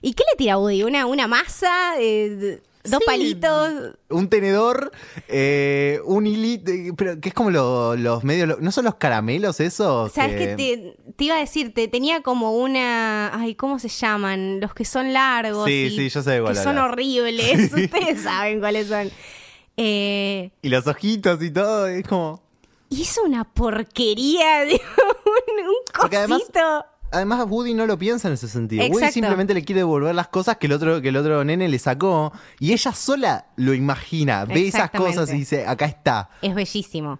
[0.00, 0.82] ¿Y qué le tira a Woody?
[0.82, 1.92] ¿Una, una masa?
[2.00, 3.72] Eh, ¿Dos Sí, palitos?
[4.10, 4.90] Un tenedor,
[5.28, 8.96] eh, un hilito, eh, pero que es como lo- los medios, lo- ¿no son los
[8.96, 10.10] caramelos esos?
[10.12, 11.72] ¿Sabes qué te, te iba a decir?
[11.74, 13.30] Te tenía como una...
[13.38, 14.60] Ay, ¿cómo se llaman?
[14.60, 15.66] Los que son largos.
[15.66, 17.72] Sí, y sí, yo sé de cuál Que son horribles.
[17.72, 19.10] Ustedes saben cuáles son.
[19.76, 22.42] Eh, Y los ojitos y todo, es como...
[22.90, 26.84] hizo una porquería de un, un Porque además- cosito.
[27.12, 28.84] Además Woody no lo piensa en ese sentido.
[28.86, 31.78] Woody simplemente le quiere devolver las cosas que el otro que el otro nene le
[31.78, 36.30] sacó y ella sola lo imagina, ve esas cosas y dice, acá está.
[36.40, 37.18] Es bellísimo.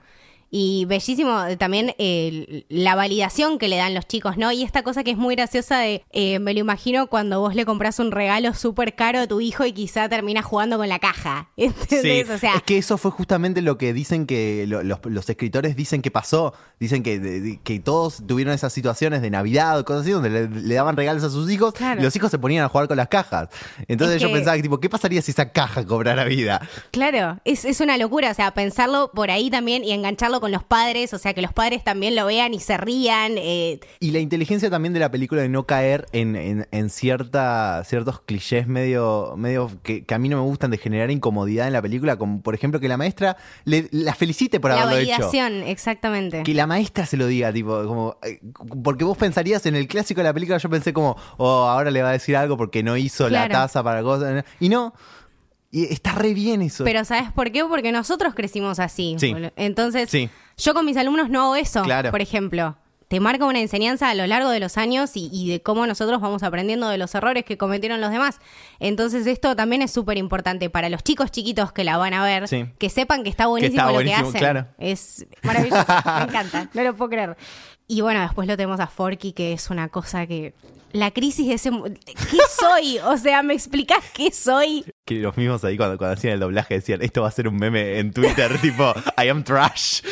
[0.54, 4.52] Y bellísimo también eh, la validación que le dan los chicos, ¿no?
[4.52, 7.64] Y esta cosa que es muy graciosa de, eh, me lo imagino cuando vos le
[7.64, 11.48] compras un regalo súper caro a tu hijo y quizá termina jugando con la caja.
[11.56, 12.28] ¿Entendés?
[12.28, 15.74] O sea, es que eso fue justamente lo que dicen que lo- los, los escritores
[15.74, 16.52] dicen que pasó.
[16.78, 20.48] Dicen que, de- que todos tuvieron esas situaciones de Navidad o cosas así donde le,
[20.50, 21.98] le daban regalos a sus hijos Claro.
[21.98, 23.48] y los hijos se ponían a jugar con las cajas.
[23.88, 26.60] Entonces Es yo que- pensaba tipo, ¿qué pasaría si esa caja cobrara vida?
[26.90, 28.30] claro, es, es una locura.
[28.30, 31.52] O sea, pensarlo por ahí también y engancharlo con los padres, o sea, que los
[31.52, 33.34] padres también lo vean y se rían.
[33.38, 37.84] eh, Y la inteligencia también de la película de no caer en, en, en cierta,
[37.84, 41.72] ciertos clichés medio, medio que, que a mí no me gustan de generar incomodidad en
[41.72, 45.10] la película, como por ejemplo que la maestra le, la felicite por la haberlo hecho.
[45.12, 46.42] validación, exactamente.
[46.42, 48.16] Que la maestra se lo diga, tipo, como.
[48.24, 48.40] eh,
[48.82, 52.02] Porque vos pensarías en el clásico de la película, yo pensé como, oh, ahora le
[52.02, 54.44] va a decir algo porque no hizo la taza para cosas.
[54.58, 54.92] Y no.
[55.72, 56.84] Y está re bien eso.
[56.84, 57.64] Pero ¿sabes por qué?
[57.64, 59.16] Porque nosotros crecimos así.
[59.18, 59.34] Sí.
[59.56, 60.28] Entonces, Sí.
[60.58, 62.10] yo con mis alumnos no hago eso, Claro.
[62.12, 62.76] por ejemplo.
[63.08, 66.18] te marca una enseñanza a lo largo de los años y, y de cómo nosotros
[66.22, 68.38] vamos aprendiendo de los errores que cometieron los demás.
[68.80, 72.48] Entonces esto también es súper importante para los chicos chiquitos que la van a ver,
[72.48, 72.64] Sí.
[72.78, 74.40] que sepan que está buenísimo está lo buenísimo, que hacen.
[74.40, 74.66] claro.
[74.78, 75.84] Es maravilloso,
[76.16, 77.36] me encanta, no lo puedo creer.
[77.88, 80.54] Y bueno, después lo tenemos a Forky, que es una cosa que...
[80.92, 81.70] La crisis de ese...
[81.70, 82.98] ¿Qué soy?
[83.04, 84.84] O sea, ¿me explicás qué soy?
[85.06, 87.56] Que los mismos ahí cuando, cuando hacían el doblaje decían, esto va a ser un
[87.56, 88.92] meme en Twitter, tipo,
[89.22, 90.02] I am trash.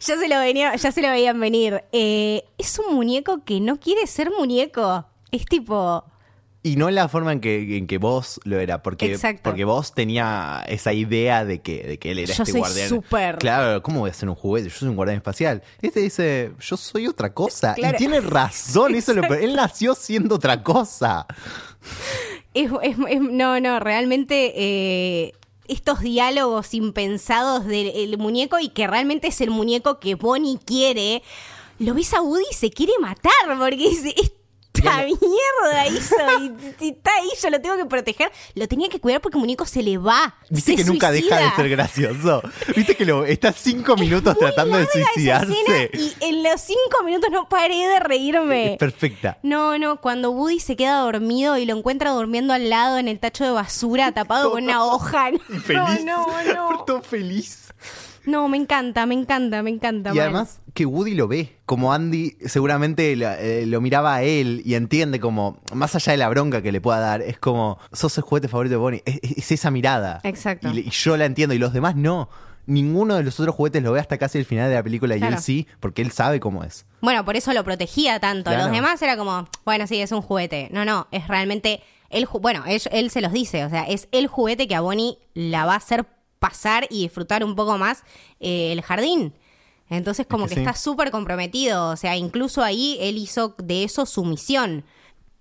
[0.00, 1.82] Ya se lo, venía, ya se lo veían venir.
[1.92, 5.06] Eh, es un muñeco que no quiere ser muñeco.
[5.30, 6.04] Es tipo...
[6.64, 9.40] Y no la forma en que, en que vos lo era, porque, Exacto.
[9.42, 12.88] porque vos tenía esa idea de que, de que él era Yo este soy guardián.
[12.88, 14.68] súper- Claro, ¿cómo voy a ser un juguete?
[14.68, 15.62] Yo soy un guardián espacial.
[15.80, 17.74] Este dice, yo soy otra cosa.
[17.74, 17.96] Claro.
[17.96, 19.34] Y tiene razón, eso es lo.
[19.34, 21.26] Él nació siendo otra cosa.
[22.54, 25.32] Es, es- es- no, no, realmente eh,
[25.66, 31.22] estos diálogos impensados del el muñeco y que realmente es el muñeco que Bonnie quiere,
[31.80, 34.14] lo ves a Woody y se quiere matar porque dice,
[34.82, 36.16] esta mierda hizo
[36.80, 38.30] y, y está ahí, yo lo tengo que proteger.
[38.54, 40.34] Lo tenía que cuidar porque muñeco se le va.
[40.50, 42.42] ¿Viste se que nunca deja de ser gracioso?
[42.76, 45.90] ¿Viste que lo, está cinco minutos tratando de suicidarse?
[45.92, 48.72] Y en los cinco minutos no paré de reírme.
[48.72, 49.38] Es perfecta.
[49.42, 53.18] No, no, cuando Woody se queda dormido y lo encuentra durmiendo al lado en el
[53.18, 55.30] tacho de basura, tapado con una hoja.
[55.42, 56.04] No, Y feliz.
[56.04, 56.84] no, no.
[56.84, 57.72] Todo feliz.
[58.24, 60.12] No, me encanta, me encanta, me encanta.
[60.14, 64.74] Y además que Woody lo ve, como Andy seguramente eh, lo miraba a él y
[64.74, 68.24] entiende como, más allá de la bronca que le pueda dar, es como, sos el
[68.24, 70.20] juguete favorito de Bonnie, es, es esa mirada.
[70.24, 70.70] Exacto.
[70.70, 72.28] Y, yo la entiendo y los demás no.
[72.64, 75.22] Ninguno de los otros juguetes lo ve hasta casi el final de la película y
[75.22, 76.86] él sí, porque él sabe cómo es.
[77.00, 78.50] Bueno, por eso lo protegía tanto.
[78.50, 78.66] Claro.
[78.66, 80.68] Los demás era como, bueno, sí, es un juguete.
[80.70, 84.28] No, no, es realmente el bueno, él, él se los dice, o sea, es el
[84.28, 86.06] juguete que a Bonnie la va a hacer
[86.42, 88.02] pasar y disfrutar un poco más
[88.40, 89.32] eh, el jardín.
[89.88, 90.66] Entonces como Es que, que sí.
[90.66, 94.84] está súper comprometido, o sea, incluso ahí él hizo de eso su misión.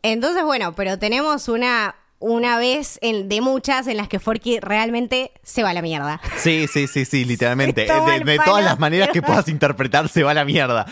[0.04, 5.32] Entonces, bueno, pero tenemos una una vez en- de muchas en las que Forky realmente
[5.42, 6.22] se va a la mierda.
[6.38, 7.82] Sí, sí, sí, sí, literalmente.
[8.26, 10.86] De, todas las maneras que puedas interpretar, se va a la mierda.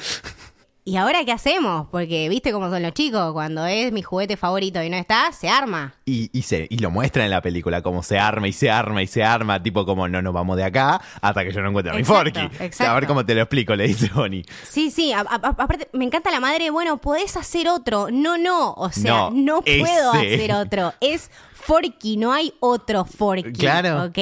[0.90, 1.88] ¿Y ahora qué hacemos?
[1.92, 5.48] Porque viste cómo son los chicos, cuando es mi juguete favorito y no está, se
[5.48, 5.94] arma.
[6.06, 9.04] Y, y, se, y lo muestra en la película, como se arma y se arma
[9.04, 11.92] y se arma, tipo como no nos vamos de acá hasta que yo no encuentre
[11.92, 12.84] a mi Exacto, Forky.
[12.84, 14.44] A ver cómo te lo explico, le dice Bonnie.
[14.68, 18.08] Sí, sí, a- a- a- aparte me encanta la madre, bueno, podés hacer otro.
[18.12, 20.36] No, no, o sea, No, no, puedo ese.
[20.36, 20.94] hacer otro.
[21.02, 23.54] Es Forky, no hay otro Forky.
[23.54, 24.06] Claro.
[24.06, 24.18] ¿Ok?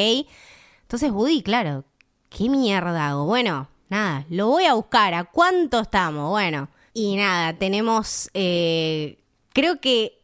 [0.81, 1.85] Entonces, Woody, claro,
[2.29, 3.25] ¿qué mierda hago?
[3.25, 5.13] Bueno, nada, lo voy a buscar.
[5.13, 6.29] ¿A cuánto estamos?
[6.29, 9.19] Bueno, y nada, tenemos, eh,
[9.53, 10.19] creo que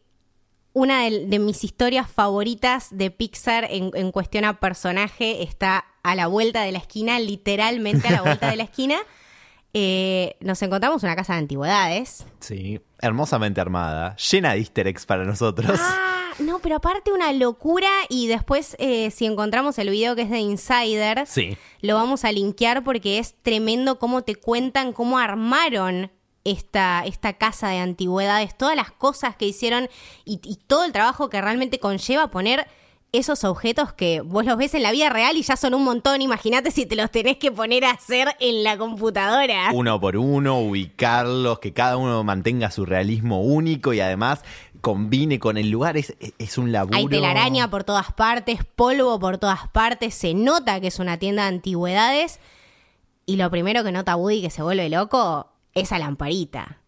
[0.73, 6.15] una de, de mis historias favoritas de Pixar en, en cuestión a personaje está a
[6.15, 8.97] la vuelta de la esquina, literalmente a la vuelta de la esquina.
[9.75, 12.27] Eh, nos encontramos una casa de antigüedades.
[12.39, 15.79] Sí, hermosamente armada, llena de easter eggs para nosotros.
[15.81, 20.29] Ah, no, pero aparte una locura y después eh, si encontramos el video que es
[20.29, 21.57] de Insider, Sí.
[21.81, 26.11] lo vamos a linkear porque es tremendo cómo te cuentan cómo armaron
[26.43, 29.87] esta, esta casa de antigüedades, todas las cosas que hicieron
[30.25, 32.67] y, y todo el trabajo que realmente conlleva poner
[33.13, 36.23] esos objetos que vos los ves en la vida real y ya son un montón.
[36.23, 39.69] Imagínate si te los tenés que poner a hacer en la computadora.
[39.71, 44.41] Uno por uno, ubicarlos, que cada uno mantenga su realismo único y además
[44.83, 45.95] combine con el lugar.
[45.97, 46.97] Es, es un laburo.
[46.97, 51.43] Hay telaraña por todas partes, polvo por todas partes, se nota que es una tienda
[51.43, 52.39] de antigüedades.
[53.25, 56.79] Y lo primero que nota Woody que se vuelve loco, esa lamparita.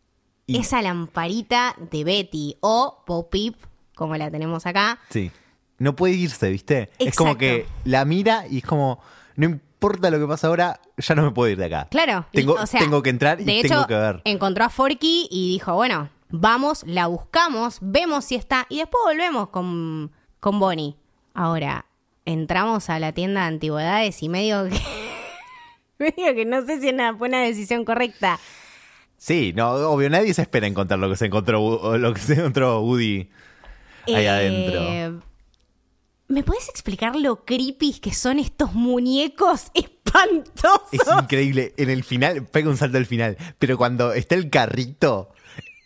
[0.45, 3.55] Y- Esa lamparita de Betty o Bo Peep,
[3.95, 4.99] como la tenemos acá.
[5.09, 5.31] Sí.
[5.79, 6.89] No puede irse, ¿viste?
[6.99, 8.99] Es como que la mira y es como,
[9.37, 11.87] no importa lo que pasa ahora, ya no me puedo ir de acá.
[11.89, 12.25] Claro.
[12.33, 14.21] Tengo, o sea, tengo que entrar y de tengo hecho, que ver.
[14.25, 18.65] Encontró a Forky y dijo, bueno, vamos, la buscamos, vemos si está.
[18.69, 20.95] Y después volvemos con, con Bonnie.
[21.33, 21.85] Ahora,
[22.25, 24.79] entramos a la tienda de antigüedades y medio que.
[25.99, 28.39] medio que no sé si una, fue una decisión correcta.
[29.17, 32.81] Sí, no, obvio, nadie se espera encontrar lo que se encontró, lo que se encontró
[32.81, 33.29] Woody
[34.07, 35.21] ahí Eh, adentro.
[36.27, 40.81] ¿Me puedes explicar lo creepy que son estos muñecos espantosos?
[40.91, 41.73] Es increíble.
[41.77, 43.37] En el final, pega un salto al final.
[43.59, 45.29] Pero cuando está el carrito,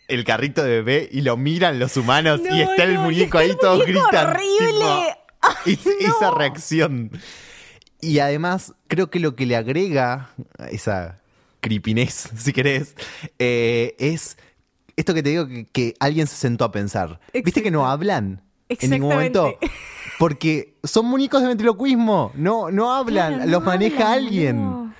[0.09, 3.55] el carrito de bebé, y lo miran los humanos No, y está el muñeco ahí,
[3.59, 4.27] todos gritan.
[4.27, 5.15] horrible.
[5.41, 5.91] Ay, es- no.
[6.17, 7.11] Esa reacción.
[8.01, 10.29] Y además, creo que lo que le agrega
[10.71, 11.19] esa
[11.61, 12.95] creepiness, si querés,
[13.39, 14.37] eh, es
[14.95, 17.19] esto que te digo que, que alguien se sentó a pensar.
[17.33, 19.57] ¿Viste que no hablan en ningún momento?
[20.17, 24.61] Porque son muñecos de ventriloquismo, no, no hablan, Claro, los no maneja hablan, alguien.
[24.61, 24.93] no.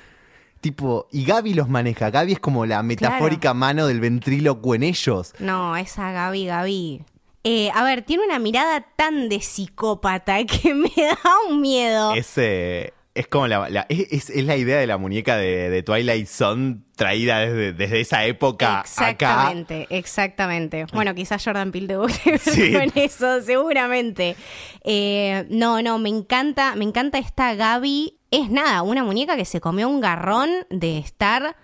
[0.61, 2.09] Tipo, y Gaby los maneja.
[2.09, 5.33] Gaby es como la metafórica mano del ventrílocuo en ellos.
[5.39, 7.03] No, esa Gaby, Gaby.
[7.45, 11.17] Eh, a ver, tiene una mirada tan de psicópata que me da
[11.49, 12.13] un miedo.
[12.13, 12.93] Ese.
[13.15, 16.77] Es como la, la- es, es la idea de la muñeca de, de Twilight Zone
[16.95, 18.87] traída desde, desde esa época acá.
[18.87, 20.85] Exactamente, exactamente.
[20.93, 22.71] Bueno, quizás Jordan Peele guste Sí.
[22.71, 24.35] con eso, seguramente.
[24.83, 28.18] Eh, no, no, me encanta, me encanta esta Gaby.
[28.31, 31.55] Es nada, una muñeca que se comió un garrón de estar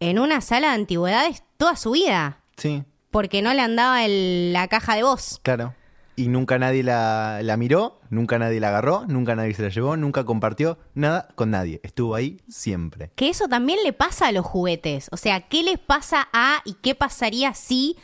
[0.00, 2.40] en una sala de antigüedades toda su vida.
[2.56, 5.40] Sí, Porque no le andaba el- la caja de voz.
[5.42, 5.74] claro.
[6.18, 9.98] Y nunca nadie la, la miró, nunca nadie la agarró, nunca nadie se la llevó,
[9.98, 11.78] nunca compartió nada con nadie.
[11.82, 13.10] Estuvo ahí siempre.
[13.16, 15.08] Que eso también le pasa a los juguetes.
[15.12, 17.98] O sea, ¿qué les pasa a y qué pasaría si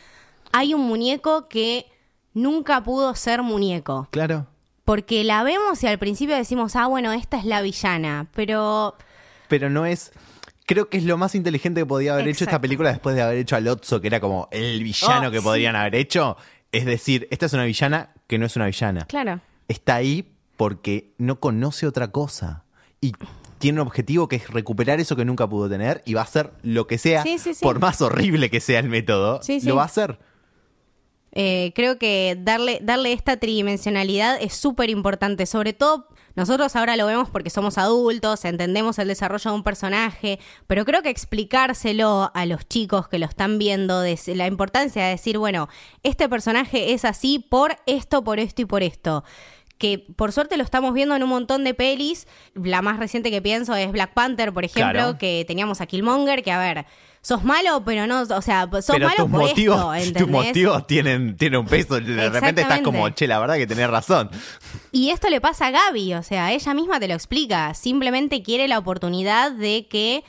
[0.52, 1.86] hay un muñeco que
[2.34, 4.08] nunca pudo ser muñeco?
[4.10, 4.46] Claro.
[4.84, 8.96] Porque la vemos y al principio decimos, ah, bueno, esta es la villana, pero
[9.48, 10.12] Pero no es.
[10.66, 13.38] Creo que es lo más inteligente que podía haber hecho esta película después de haber
[13.38, 15.44] hecho a Lotso, que era como el villano Oh, que sí.
[15.44, 16.36] podrían haber hecho.
[16.70, 19.04] Es decir, esta es una villana que no es una villana.
[19.06, 19.40] claro.
[19.68, 22.64] Está ahí porque no conoce otra cosa.
[23.00, 23.12] Y
[23.58, 26.52] tiene un objetivo que es recuperar eso que nunca pudo tener y va a hacer
[26.62, 27.62] lo que sea, Sí, sí, sí.
[27.62, 30.18] por más horrible que sea el método, lo va a hacer.
[31.34, 37.06] Eh, creo que darle, darle esta tridimensionalidad es súper importante, sobre todo nosotros ahora lo
[37.06, 42.46] vemos porque somos adultos, entendemos el desarrollo de un personaje, pero creo que explicárselo a
[42.46, 45.68] los chicos que lo están viendo, de la importancia de decir, bueno,
[46.02, 49.24] este personaje es así por esto, por esto y por esto.
[49.78, 52.28] Que por suerte lo estamos viendo en un montón de pelis.
[52.54, 55.18] La más reciente que pienso es Black Panther, por ejemplo, Claro.
[55.18, 56.86] que teníamos a Killmonger, que a ver,
[57.22, 60.86] sos malo, pero no, o sea, sos Pero malo tus por motivos, esto, tus motivos
[60.86, 62.00] tienen, tienen un peso.
[62.00, 64.28] De repente estás como, che, la verdad que tenés razón.
[64.90, 67.72] Y esto le pasa a Gaby, o sea, ella misma te lo explica.
[67.74, 70.24] Simplemente quiere la oportunidad de que,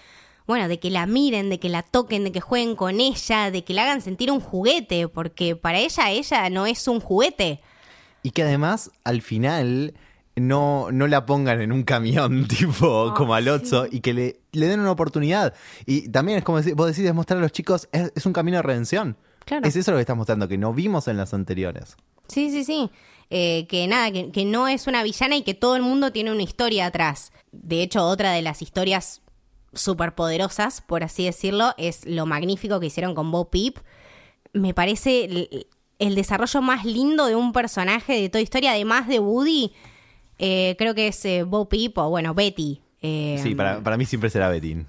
[0.45, 3.63] bueno, de que la miren, de que la toquen, de que jueguen con ella, de
[3.63, 7.59] que la hagan sentir un juguete, porque para ella ella no es un juguete.
[8.21, 9.95] Y que además, al final,
[10.35, 14.67] no, no la pongan en un camión tipo como al Otso y que le, le
[14.67, 15.53] den una oportunidad.
[15.85, 18.57] Y también es como decir, vos decís demostrar a los chicos, es, es un camino
[18.57, 19.17] de redención.
[19.45, 19.67] Claro.
[19.67, 21.97] Es eso lo que estás mostrando, que no vimos en las anteriores.
[22.27, 22.89] Sí, sí, sí.
[23.29, 26.31] Eh, que nada, que, que no es una villana y que todo el mundo tiene
[26.31, 27.31] una historia atrás.
[27.51, 29.21] De hecho, otra de las historias
[29.73, 33.79] superpoderosas, por así decirlo, es lo magnífico que hicieron con Bo Peep.
[34.53, 35.67] Me parece el,
[35.99, 39.73] el desarrollo más lindo de un personaje de toda historia, además de Woody.
[40.45, 42.81] Eh, creo que es eh, Bo Peep o, bueno, Betty.
[43.01, 44.85] Eh, Sí, para, para mí siempre será Betín.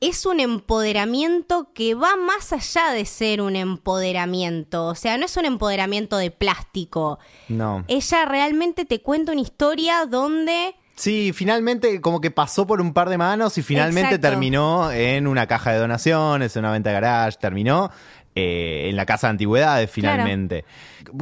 [0.00, 4.86] es un empoderamiento que va más allá de ser un empoderamiento.
[4.88, 7.18] O sea, no es un empoderamiento de plástico.
[7.48, 7.82] No.
[7.88, 10.74] Ella realmente te cuenta una historia donde...
[10.96, 14.28] Sí, finalmente como que pasó por un par de manos y finalmente Exacto.
[14.28, 17.90] terminó en una caja de donaciones, en una venta de garage, terminó
[18.36, 20.64] eh, en la casa de antigüedades finalmente.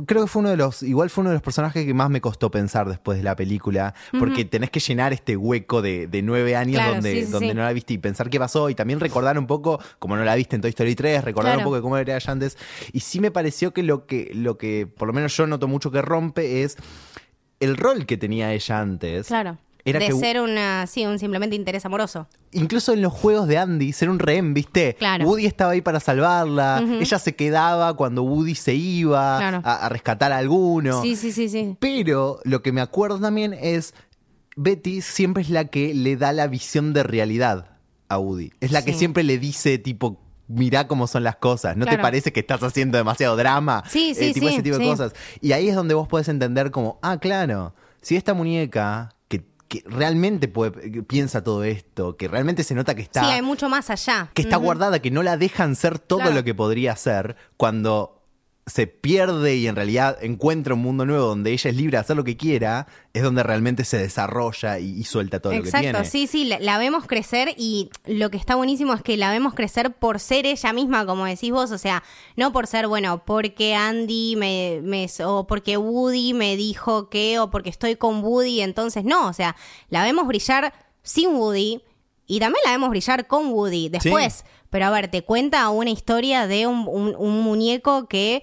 [0.07, 2.21] Creo que fue uno de los, igual fue uno de los personajes que más me
[2.21, 6.57] costó pensar después de la película, porque tenés que llenar este hueco de, de nueve
[6.57, 7.55] años Claro, donde, sí, sí, donde sí.
[7.55, 10.35] no la viste y pensar qué pasó y también recordar un poco, como no la
[10.35, 12.57] viste en Toy Story 3, recordar un poco de cómo era ella antes.
[12.93, 15.91] Y sí me pareció que lo que, lo que por lo menos yo noto mucho
[15.91, 16.77] que rompe es
[17.61, 19.27] el rol que tenía ella antes.
[19.29, 19.59] Claro.
[19.85, 22.29] Era de que- ser una, sí, un simplemente interés amoroso.
[22.53, 24.95] Incluso en los juegos de Andy, ser un rehén, ¿viste?
[24.99, 25.27] Claro.
[25.27, 29.61] Woody estaba ahí para salvarla, ella se quedaba cuando Woody se iba Claro.
[29.65, 31.03] a, a rescatar a alguno.
[31.03, 31.77] Sí, sí, sí, sí.
[31.81, 33.95] Pero lo que me acuerdo también es,
[34.57, 38.53] Betty siempre es la que le da la visión de realidad a Woody.
[38.61, 38.99] Es la que Sí.
[39.01, 41.77] siempre le dice, tipo, mirá cómo son las cosas.
[41.79, 43.83] ¿No te parece que estás haciendo demasiado drama?
[43.89, 44.91] Sí, sí, Eh, tipo sí, ese tipo de sí.
[44.91, 45.15] cosas.
[45.41, 49.15] Y ahí es donde vos podés entender como, ah, claro, si esta muñeca
[49.73, 53.71] que, realmente puede, piensa todo esto, que realmente se nota que está Sí, hay mucho
[53.71, 54.29] más allá.
[54.35, 56.35] que está guardada, que no la dejan ser todo Claro.
[56.35, 58.22] lo que podría ser cuando
[58.65, 62.17] se pierde y en realidad encuentra un mundo nuevo donde ella es libre de hacer
[62.17, 65.91] lo que quiera, es donde realmente se desarrolla y, y suelta todo lo que Exacto,
[65.91, 66.05] tiene.
[66.05, 69.55] sí, sí, la, la vemos crecer y lo que está buenísimo es que la vemos
[69.55, 72.05] crecer por ser ella misma, como decís vos, o sea,
[72.37, 77.51] no por ser, bueno, porque Andy me, me o porque Woody me dijo que, o
[77.51, 79.57] porque estoy con Woody, entonces no, o sea,
[79.91, 81.83] la vemos brillar sin Woody
[82.29, 84.45] y también la vemos brillar con Woody después.
[84.73, 88.43] Pero a ver, te cuenta una historia de un, un- un muñeco que,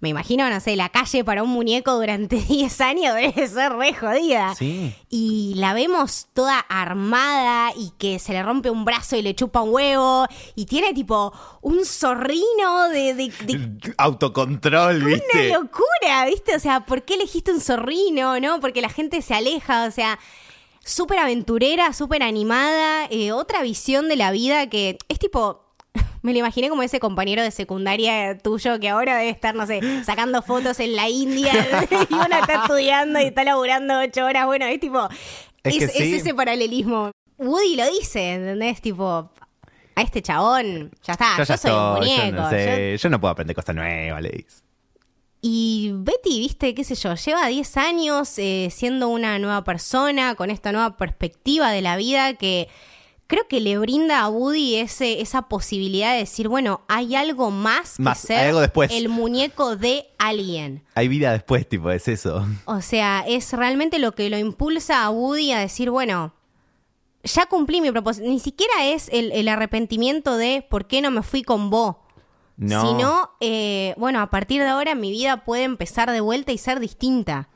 [0.00, 3.94] me imagino, no sé, la calle para un muñeco durante 10 años debe ser re
[3.94, 4.54] jodida.
[4.54, 4.94] Sí.
[5.08, 9.62] Y la vemos toda armada y que se le rompe un brazo y le chupa
[9.62, 10.26] un huevo.
[10.56, 15.48] Y tiene tipo un zorrino de, de- de Autocontrol, una ¿viste?
[15.52, 16.54] locura, ¿viste?
[16.56, 18.60] O sea, ¿por qué elegiste un zorrino, no?
[18.60, 20.18] Porque la gente se aleja, o sea,
[20.84, 25.64] súper aventurera, súper animada, eh, otra visión de la vida que es tipo...
[26.28, 29.80] Me lo imaginé como ese compañero de secundaria tuyo que ahora debe estar, no sé,
[30.04, 31.54] sacando fotos en la India
[32.10, 34.44] y uno está estudiando y está laburando ocho horas.
[34.44, 35.08] Bueno, es tipo,
[35.64, 37.12] Es ese paralelismo.
[37.38, 38.82] Woody lo dice, ¿entendés?
[38.82, 39.30] Tipo,
[39.94, 42.26] a este chabón, ya está, yo, yo ya soy un estoy, muñeco.
[42.26, 44.62] yo no yo- sé, yo no puedo aprender cosas nuevas, le dice.
[45.40, 50.50] Y Betty, viste, qué sé yo, lleva 10 años eh, siendo una nueva persona, con
[50.50, 52.68] esta nueva perspectiva de la vida que
[53.28, 57.96] creo que le brinda a Woody ese, esa posibilidad de decir, bueno, hay algo más
[57.98, 58.90] que Más, ser hay algo después.
[58.92, 60.82] el muñeco de alguien.
[60.96, 62.44] Hay vida después, tipo, es eso.
[62.64, 66.34] O sea, es realmente lo que lo impulsa a Woody a decir, bueno,
[67.22, 68.26] ya cumplí mi propósito.
[68.26, 71.96] Ni siquiera es el, el arrepentimiento de por qué no me fui con vos.
[72.56, 72.80] No.
[72.80, 76.80] Sino, eh, bueno, a partir de ahora mi vida puede empezar de vuelta y ser
[76.80, 77.48] distinta.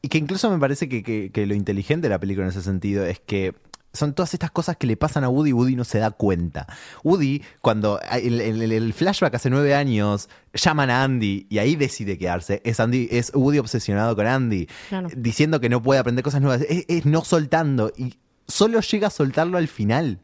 [0.00, 2.62] Y que incluso me parece que, que- que lo inteligente de la película en ese
[2.62, 3.54] sentido es que
[3.92, 6.66] son todas estas cosas que le pasan a Woody y Woody no se da cuenta.
[7.04, 12.16] Woody, cuando el, el- el flashback hace nueve años, llaman a Andy y ahí decide
[12.18, 12.62] quedarse.
[12.64, 15.08] Es, Andy, es Woody obsesionado con Andy, Claro.
[15.16, 16.62] diciendo que no puede aprender cosas nuevas.
[16.68, 18.14] Es, es no soltando y
[18.48, 20.20] solo llega a soltarlo al final.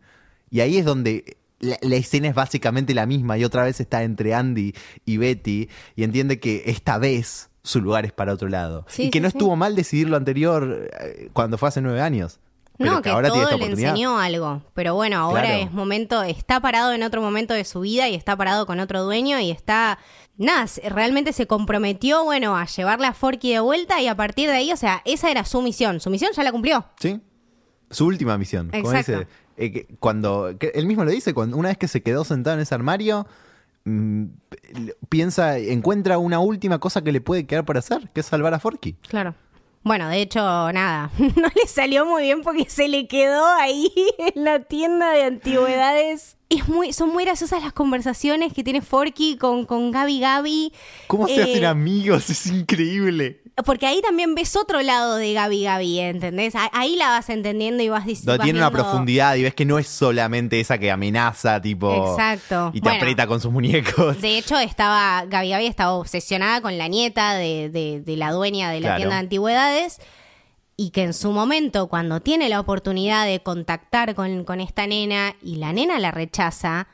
[0.51, 4.03] Y ahí es donde la, la escena es básicamente la misma y otra vez está
[4.03, 8.87] entre Andy y Betty y entiende que esta vez su lugar es para otro lado.
[8.89, 9.37] Sí, y que sí, no sí.
[9.37, 12.41] estuvo mal decidir lo anterior eh, cuando fue hace nueve años.
[12.79, 14.63] Pero no, que, ahora todo le enseñó algo.
[14.73, 15.63] Pero bueno, ahora Claro.
[15.65, 19.03] es momento, está parado en otro momento de su vida y está parado con otro
[19.03, 19.99] dueño y está,
[20.37, 24.55] nada, realmente se comprometió, bueno, a llevarle a Forky de vuelta y a partir de
[24.57, 25.99] ahí, o sea, esa era su misión.
[25.99, 26.85] Su misión ya la cumplió.
[27.01, 27.21] Sí.
[27.91, 28.69] Su última misión.
[28.71, 29.13] Como Exacto.
[29.19, 32.23] dice, eh, que cuando que él mismo lo dice, cuando una vez que se quedó
[32.23, 33.27] sentado en ese armario,
[33.87, 34.25] mm,
[35.09, 38.61] piensa, encuentra una última cosa que le puede quedar por hacer, que es salvar a
[38.61, 38.93] Forky.
[39.09, 39.35] Claro.
[39.89, 40.39] Bueno, de hecho,
[40.73, 43.91] nada, no le salió muy bien porque se le quedó ahí
[44.35, 46.37] en la tienda de antigüedades.
[46.51, 50.73] Es muy, son muy graciosas las conversaciones que tiene Forky con, con Gaby Gaby.
[51.07, 52.29] ¿Cómo se Eh, hacen amigos?
[52.31, 53.41] Es increíble.
[53.65, 56.55] Porque ahí también ves otro lado de Gaby Gaby, ¿entendés?
[56.73, 58.39] Ahí la vas entendiendo y vas No, diciendo.
[58.45, 62.13] tiene una profundidad y ves que no es solamente esa que amenaza, tipo.
[62.13, 62.71] Exacto.
[62.73, 62.99] Y te Bueno.
[62.99, 64.21] aprieta con sus muñecos.
[64.21, 68.71] De hecho, estaba Gaby Gaby estaba obsesionada con la nieta de, de- de la dueña
[68.71, 68.97] de la Claro.
[68.99, 69.99] tienda de antigüedades
[70.77, 75.35] y que en su momento, cuando tiene la oportunidad de contactar con, con esta nena
[75.43, 76.87] y la nena la rechaza,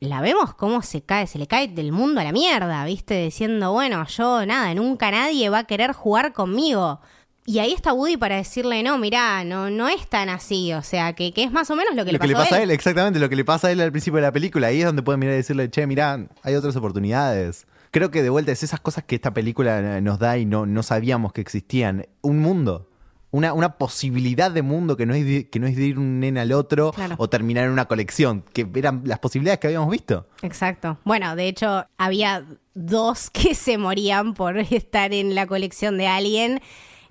[0.00, 3.22] la vemos cómo se cae, se le cae del mundo a la mierda, ¿viste?
[3.22, 7.00] Diciendo, bueno, yo nada, nunca nadie va a querer jugar conmigo.
[7.48, 11.12] Y ahí está Woody para decirle, no, mirá, no, no es tan así, o sea,
[11.12, 12.58] que, que es más o menos lo que lo le que pasó le pasa a
[12.58, 14.66] a él, exactamente, lo que le pasa a él al principio de la película.
[14.66, 17.66] Ahí es donde pueden mirar y decirle, che, mirá, hay otras oportunidades.
[17.92, 20.82] Creo que de vuelta es esas cosas que esta película nos da y no, no
[20.82, 22.08] sabíamos que existían.
[22.20, 22.88] Un mundo.
[23.36, 26.20] Una, una posibilidad de mundo que no, es de, que no es de ir un
[26.20, 27.16] nene al otro Claro.
[27.18, 30.26] o terminar en una colección, que eran las posibilidades que habíamos visto.
[30.42, 30.98] Exacto.
[31.04, 36.60] Bueno, de hecho, había dos que se morían por estar en la colección de alguien.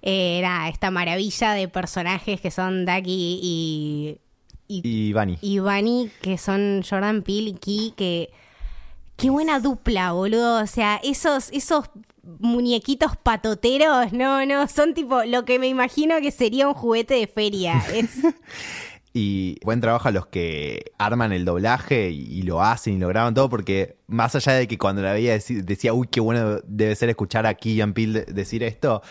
[0.01, 4.17] Era esta maravilla de personajes que son Ducky y,
[4.67, 5.37] y, Y Bunny.
[5.41, 8.31] y Bunny, que son Jordan Peele y Key, que...
[9.17, 10.61] Qué buena dupla, boludo.
[10.61, 11.85] O sea, esos, esos
[12.39, 17.27] muñequitos patoteros, no, no, son tipo lo que me imagino que sería un juguete de
[17.27, 17.81] feria.
[17.93, 18.09] Es,
[19.17, 23.07] Y buen trabajo a los que arman el doblaje y, y lo hacen y lo
[23.07, 26.93] graban todo, porque más allá de que cuando la veía decía, uy, qué bueno debe
[26.97, 29.01] ser escuchar a Killian Peele de- decir esto,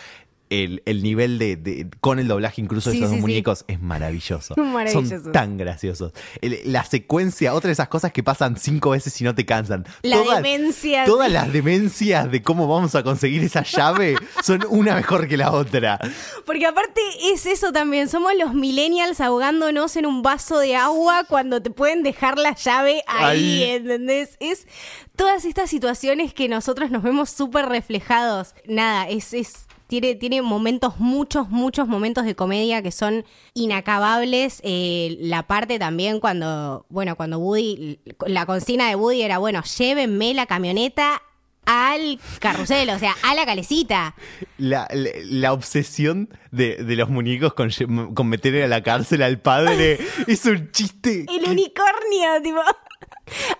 [0.63, 3.31] el, el nivel de, de- con el doblaje incluso de Sí, esos sí, dos sí.
[3.31, 4.55] muñecos es maravilloso.
[4.57, 5.23] Maravilloso.
[5.23, 6.13] Son tan graciosos.
[6.41, 9.85] El- la secuencia, otra de esas cosas que pasan cinco veces y no te cansan.
[10.01, 15.27] La demencia, Todas las demencias de cómo vamos a conseguir esa llave son una mejor
[15.27, 15.99] que la otra.
[16.45, 17.01] Porque aparte
[17.33, 22.03] es eso también, somos los millennials ahogándonos en un vaso de agua cuando te pueden
[22.03, 23.63] dejar la llave ahí, Ahí.
[23.63, 24.37] ¿entendés?
[24.39, 24.67] Es
[25.15, 28.53] todas estas situaciones que nosotros nos vemos súper reflejados.
[28.67, 34.61] Nada, es, es, tiene, tiene momentos, muchos, muchos momentos de comedia que son inacabables.
[34.63, 40.33] Eh, la parte también cuando, bueno, cuando Woody, la consigna de Woody era, bueno, llévenme
[40.33, 41.21] la camioneta
[41.67, 44.13] al carrusel, o sea, a la calecita.
[44.59, 47.71] La, la, la obsesión de, de los muñecos con,
[48.13, 51.25] con meter a la cárcel al padre es un chiste.
[51.27, 52.61] El unicornio, tipo.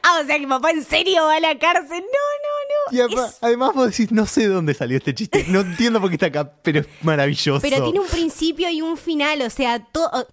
[0.03, 2.03] Ah, o sea que papá en serio va a la cárcel.
[2.03, 3.13] No, Y no, no.
[3.22, 6.09] apa- Es- además vos decís, no sé de dónde salió este chiste, no entiendo por
[6.09, 7.61] qué está acá, pero es maravilloso.
[7.61, 10.28] pero tiene un principio y un final, o sea, to- todo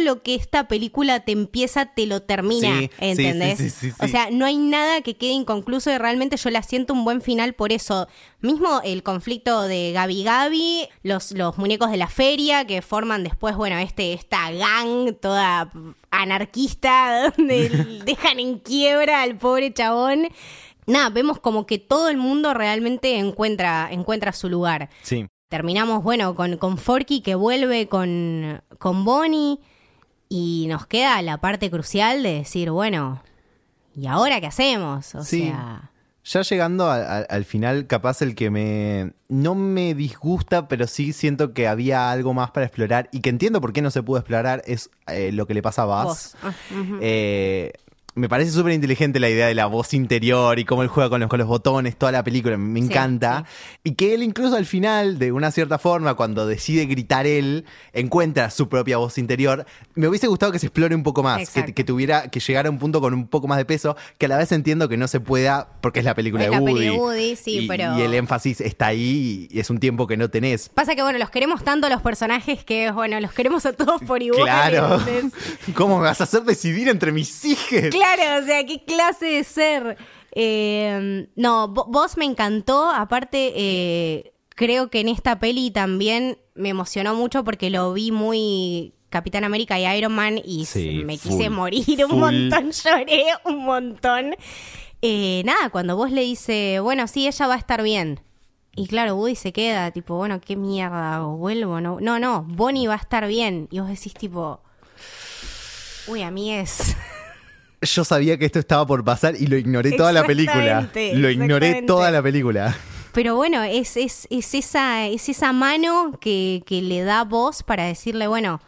[0.00, 3.58] todo lo que esta película te empieza, te lo termina, Sí, ¿entendés?
[3.58, 6.62] sí, sí, sí, O sea, no hay nada que quede inconcluso y realmente yo la
[6.62, 8.08] siento un buen final por eso.
[8.40, 13.56] Mismo el conflicto de Gabi Gabi, los, los muñecos de la feria que forman después,
[13.56, 15.70] bueno, este, esta gang toda
[16.10, 17.68] anarquista donde
[18.04, 20.28] dejan en quiebra al pobre chabón.
[20.86, 24.88] Nada, vemos como que todo el mundo realmente encuentra, encuentra su lugar.
[25.02, 25.26] Sí.
[25.48, 29.58] Terminamos, bueno, con, con Forky que vuelve con, con Bonnie
[30.30, 33.22] y nos queda la parte crucial de decir, bueno,
[33.94, 35.14] ¿y ahora qué hacemos?
[35.14, 35.42] O Sí.
[35.48, 35.90] sea,
[36.22, 39.14] Ya llegando a- a- al final, capaz el que me.
[39.28, 43.60] No me disgusta, pero sí siento que había algo más para explorar y que entiendo
[43.60, 46.36] por qué no se pudo explorar es eh, lo que le pasa a vos.
[46.42, 46.52] Ah.
[47.00, 47.72] Eh,
[48.14, 51.20] me parece súper inteligente la idea de la voz interior y cómo él juega con
[51.20, 53.44] los, con los botones, toda la película, me Sí, encanta.
[53.84, 58.50] Y que él incluso al final, de una cierta forma, cuando decide gritar él, encuentra
[58.50, 59.64] su propia voz interior.
[59.94, 62.78] Me hubiese gustado que se explore un poco más, que, tuviera, que llegara a un
[62.78, 65.20] punto con un poco más de peso, que a la vez entiendo que no se
[65.20, 66.74] pueda porque es la película Es de la Woody.
[66.74, 70.16] peli Woody, sí, y, pero- y el énfasis está ahí y es un tiempo que
[70.16, 70.68] no tenés.
[70.68, 74.22] Pasa que, bueno, los queremos tanto los personajes que, bueno, los queremos a todos por
[74.22, 74.42] igual.
[74.44, 75.00] Claro.
[75.74, 77.60] ¿Cómo me vas a hacer decidir entre mis hijos?
[77.90, 79.96] Claro, o sea, qué clase de ser.
[80.32, 82.90] Eh, no, vo- vos me encantó.
[82.90, 88.92] Aparte, eh, creo que en esta peli también me emocionó mucho porque lo vi muy
[89.08, 92.18] Capitán América y Iron Man y Sí, me full, quise morir un full.
[92.20, 94.34] montón, lloré un montón.
[95.02, 98.20] Eh, nada, cuando vos le dice, bueno, sí, ella va a estar bien.
[98.76, 102.86] Y claro, Woody se queda, tipo, bueno, qué mierda hago, vuelvo, no, no, no, Bonnie
[102.86, 103.66] va a estar bien.
[103.72, 104.60] Y vos decís, tipo,
[106.06, 106.96] uy, a mí es.
[107.82, 110.90] Yo sabía que esto estaba por pasar y lo ignoré toda la película.
[111.14, 112.76] Lo ignoré toda la película.
[113.12, 117.84] Pero bueno, es, es, es, esa, es esa mano que, que le da voz para
[117.84, 118.60] decirle, bueno,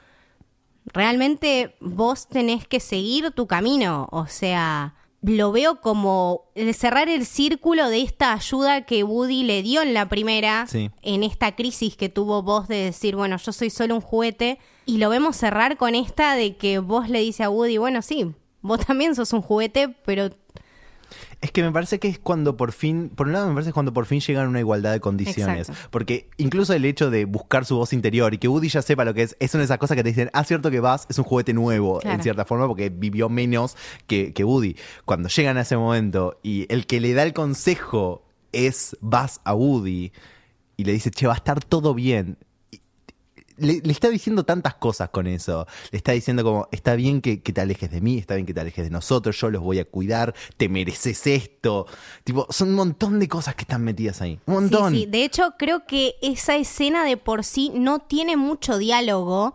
[0.93, 4.09] realmente vos tenés que seguir tu camino.
[4.11, 9.63] O sea, lo veo como el cerrar el círculo de esta ayuda que Woody le
[9.63, 10.91] dio en la primera, Sí.
[11.03, 14.59] en esta crisis que tuvo vos de decir, bueno, yo soy solo un juguete.
[14.87, 18.33] Y lo vemos cerrar con esta de que vos le dice a Woody, bueno, sí,
[18.63, 20.31] vos también sos un juguete, pero
[21.43, 23.71] Es que me parece que es cuando por fin, por un lado me parece que
[23.71, 25.69] es cuando por fin llegan a una igualdad de condiciones.
[25.69, 25.89] Exacto.
[25.91, 29.13] Porque incluso el hecho de buscar su voz interior y que Woody ya sepa lo
[29.13, 31.19] que es, es una de esas cosas que te dicen, ah, cierto que Buzz es
[31.19, 32.17] un juguete nuevo, Claro.
[32.17, 34.77] en cierta forma, porque vivió menos que, que Woody.
[35.05, 39.55] Cuando llegan a ese momento y el que le da el consejo es Buzz a
[39.55, 40.13] Woody
[40.77, 42.39] y le dice, che, va a estar todo bien.
[43.63, 45.67] Le, le está diciendo tantas cosas con eso.
[45.91, 48.55] Le está diciendo como, está bien que, que te alejes de mí, está bien que
[48.55, 51.87] te alejes de nosotros, yo los voy a cuidar, te mereces esto.
[52.25, 54.39] Tipo, son un montón de cosas que están metidas ahí.
[54.47, 54.93] Un montón.
[54.93, 55.07] Sí, sí.
[55.07, 59.55] De hecho, creo que esa escena de por sí no tiene mucho diálogo,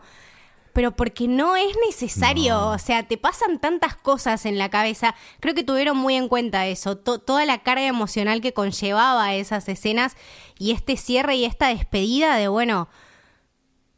[0.73, 2.67] pero porque no es necesario.
[2.67, 5.15] O sea, te pasan tantas cosas en la cabeza.
[5.39, 9.67] Creo que tuvieron muy en cuenta eso, to- toda la carga emocional que conllevaba esas
[9.69, 10.15] escenas
[10.59, 12.89] y este cierre y esta despedida de, bueno,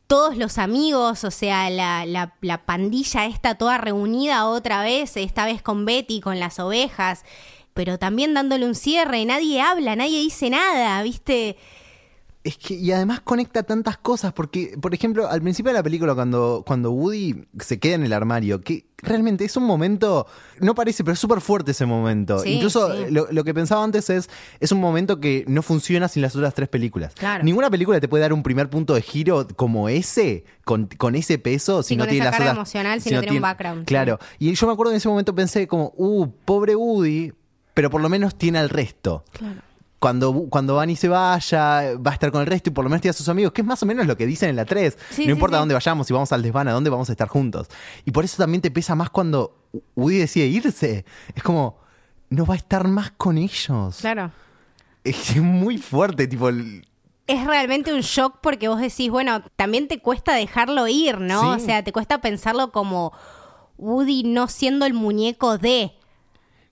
[0.10, 5.45] todos los amigos, o sea, la, la, la pandilla está toda reunida otra vez, esta
[5.45, 7.24] vez con Betty, con las ovejas,
[7.76, 11.57] pero también dándole un cierre, nadie habla, nadie dice nada, ¿viste?
[12.41, 16.15] Es que, y además conecta tantas cosas, porque, por ejemplo, al principio de la película,
[16.15, 20.25] cuando, cuando Woody se queda en el armario, que realmente es un momento,
[20.61, 22.39] no parece, pero es súper fuerte ese momento.
[22.39, 23.11] Sí, Incluso sí.
[23.11, 24.29] Lo, lo que pensaba antes es,
[24.61, 27.13] es un momento que no funciona sin las otras tres películas.
[27.15, 27.43] Claro.
[27.43, 31.39] Ninguna película te puede dar un primer punto de giro como ese, con, con ese
[31.39, 32.57] peso, si Sí, no con tiene esa las carga otras.
[32.73, 34.17] emocional, si no tiene un background, Claro.
[34.39, 37.33] Y yo me acuerdo en ese momento pensé como, uh, pobre Woody,
[37.73, 39.59] pero por lo menos tiene al resto Claro.
[40.00, 43.02] Cuando, cuando Bunny se vaya, va a estar con el resto y por lo menos
[43.02, 44.97] tiene a sus amigos, que es más o menos lo que dicen en la 3.
[45.12, 45.60] Sí, no sí, importa sí.
[45.60, 47.68] dónde vayamos, si vamos al desván, a dónde vamos a estar juntos.
[48.06, 49.56] Y por eso también te pesa más cuando
[49.95, 51.06] Woody decide irse.
[51.36, 51.78] Es como,
[52.30, 53.97] no va a estar más con ellos.
[54.00, 54.32] Claro.
[55.04, 56.86] Es muy fuerte, tipo, el-
[57.28, 61.52] Es realmente un shock porque vos decís, bueno, también te cuesta dejarlo ir, ¿no?
[61.52, 63.12] O sea, te cuesta pensarlo como
[63.78, 65.93] Woody no siendo el muñeco de...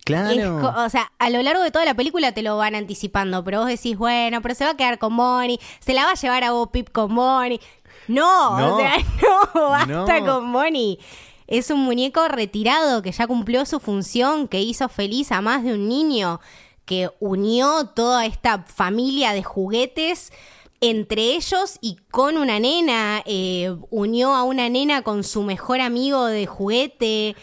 [0.08, 0.74] Claro.
[0.86, 3.68] o sea, a lo largo de toda la película te lo van anticipando, pero vos
[3.68, 6.51] decís, bueno, pero se va a quedar con Bonnie, se la va a llevar a
[6.51, 7.60] Bo Peep con Bonnie.
[8.08, 8.76] No, No.
[8.76, 8.93] o sea,
[9.55, 10.26] no, basta No.
[10.26, 10.97] con Bonnie.
[11.47, 15.74] Es un muñeco retirado que ya cumplió su función, que hizo feliz a más de
[15.74, 16.39] un niño,
[16.86, 20.32] que unió toda esta familia de juguetes
[20.80, 26.26] entre ellos y con una nena, eh, unió a una nena con su mejor amigo
[26.26, 27.36] de juguete.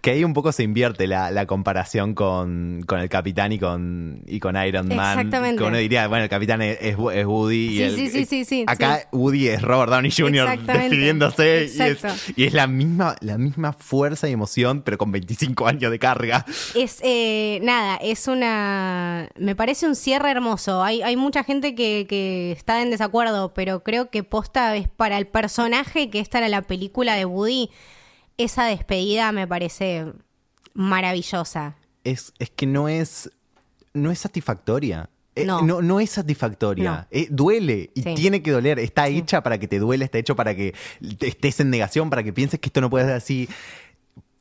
[0.00, 4.22] Que ahí un poco se invierte la, la comparación con, con, el capitán y con,
[4.26, 5.18] y con Iron Man.
[5.18, 5.62] Exactamente.
[5.62, 7.66] Que uno diría, bueno, el capitán es, es Woody.
[7.66, 9.06] Y sí, el, sí, sí, sí, sí, Acá sí.
[9.12, 10.58] Woody es Robert Downey Jr.
[10.58, 12.32] Despidiéndose y es, Exacto.
[12.34, 16.46] y es la misma, la misma fuerza y emoción, pero con 25 años de carga.
[16.74, 19.28] Es, eh, nada, es una...
[19.36, 20.82] Me parece un cierre hermoso.
[20.82, 25.18] Hay, hay mucha gente que, que está en desacuerdo, pero creo que posta es para
[25.18, 27.70] el personaje que esta era la película de Woody.
[28.44, 30.06] Esa despedida me parece
[30.74, 31.76] maravillosa.
[32.04, 33.30] Es, es que no es,
[33.92, 35.10] no es satisfactoria.
[35.36, 35.62] Eh, No.
[35.62, 36.90] no, no es satisfactoria.
[36.90, 37.06] No.
[37.10, 38.14] Eh, duele y Sí.
[38.14, 38.78] tiene que doler.
[38.78, 40.74] Está hecha para que te duele, está hecho para que
[41.20, 43.48] estés en negación, para que pienses que esto no puede ser así.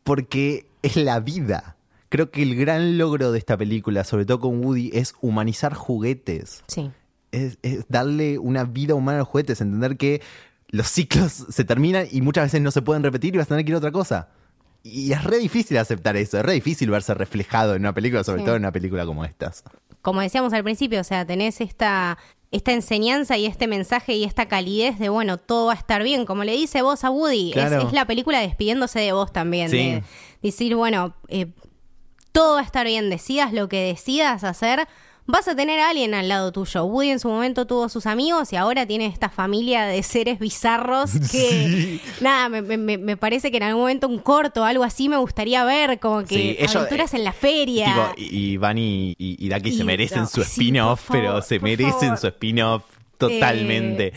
[0.03, 1.75] Porque es la vida.
[2.09, 6.63] Creo que el gran logro de esta película, sobre todo con Woody, es humanizar juguetes.
[6.67, 6.89] Sí.
[7.31, 10.21] Es, es darle una vida humana a los juguetes, entender que
[10.69, 13.65] los ciclos se terminan y muchas veces no se pueden repetir y vas a tener
[13.65, 14.29] que ir a otra cosa.
[14.83, 18.39] Y es re difícil aceptar eso, es re difícil verse reflejado en una película, sobre
[18.41, 18.45] Sí.
[18.45, 19.63] todo en una película como estas.
[20.01, 22.17] como decíamos al principio, o sea, tenés esta,
[22.51, 26.25] esta enseñanza y este mensaje y esta calidez de, bueno, todo va a estar bien,
[26.25, 29.77] como le dice vos a Woody, es la película despidiéndose de vos también, Sí.
[29.77, 30.03] de
[30.41, 31.47] decir, bueno, eh,
[32.31, 34.87] todo va a estar bien, decidas lo que decidas hacer,
[35.31, 36.85] vas a tener a alguien al lado tuyo.
[36.85, 41.11] Woody en su momento tuvo sus amigos y ahora tiene esta familia de seres bizarros
[41.31, 45.07] que, nada, me, me- me parece que en algún momento un corto o algo así
[45.07, 47.85] me gustaría ver, como que Sí, ellos, aventuras eh, en la feria.
[47.85, 51.99] Tipo, y, y Bunny y, y Ducky se merecen no, su spin-off, pero se merecen
[51.99, 52.17] favor.
[52.17, 52.83] su spin-off
[53.19, 54.07] totalmente.
[54.07, 54.13] Eh.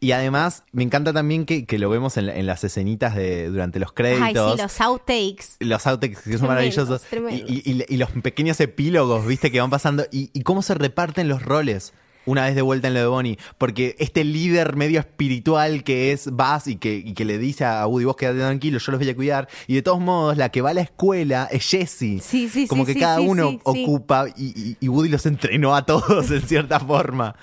[0.00, 3.48] Y además, me encanta también que, que lo vemos en, la- en las escenitas de
[3.48, 4.52] durante los Ay, créditos.
[4.56, 5.44] sí, los outtakes.
[5.60, 7.50] los outtakes que son Tremendos, maravillosos tremendos.
[7.50, 11.28] y, y- y los pequeños epílogos, viste, que van pasando y, y cómo se reparten
[11.28, 11.92] los roles
[12.26, 16.30] una vez de vuelta en lo de Bonnie, porque este líder medio espiritual que es
[16.30, 19.14] Buzz y que, que le dice a Woody, vos quedate tranquilo, yo los voy a
[19.14, 22.66] cuidar, y de todos modos la que va a la escuela es Jessie, Sí, sí,
[22.66, 26.80] como sí, que sí, cada uno ocupa y Woody los entrenó a todos en cierta
[26.80, 27.36] forma.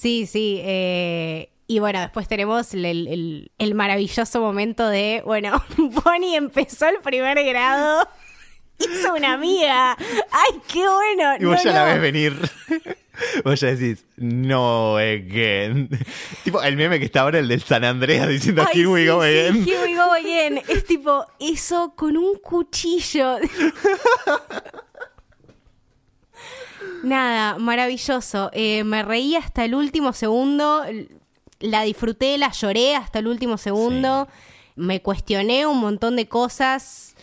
[0.00, 0.60] Sí, sí.
[0.62, 6.98] eh, y bueno, después tenemos el, el- el maravilloso momento de, bueno, Bonnie empezó el
[6.98, 8.08] primer grado,
[8.78, 9.96] hizo una amiga.
[10.30, 11.34] ¡Ay, qué bueno!
[11.40, 12.34] Y vos No, ya la ves venir.
[13.44, 15.88] Vos ya decís, no again.
[16.44, 19.06] tipo el meme que está ahora, el del San Andreas diciendo Ay, here we sí,
[19.08, 19.64] go sí, again.
[19.66, 20.62] here we go again.
[20.68, 23.38] Es tipo, eso con un cuchillo.
[27.02, 28.50] Nada, maravilloso.
[28.52, 30.82] Eh, me reí hasta el último segundo.
[31.60, 34.28] La disfruté, la lloré hasta el último segundo.
[34.76, 37.14] Me cuestioné un montón de cosas.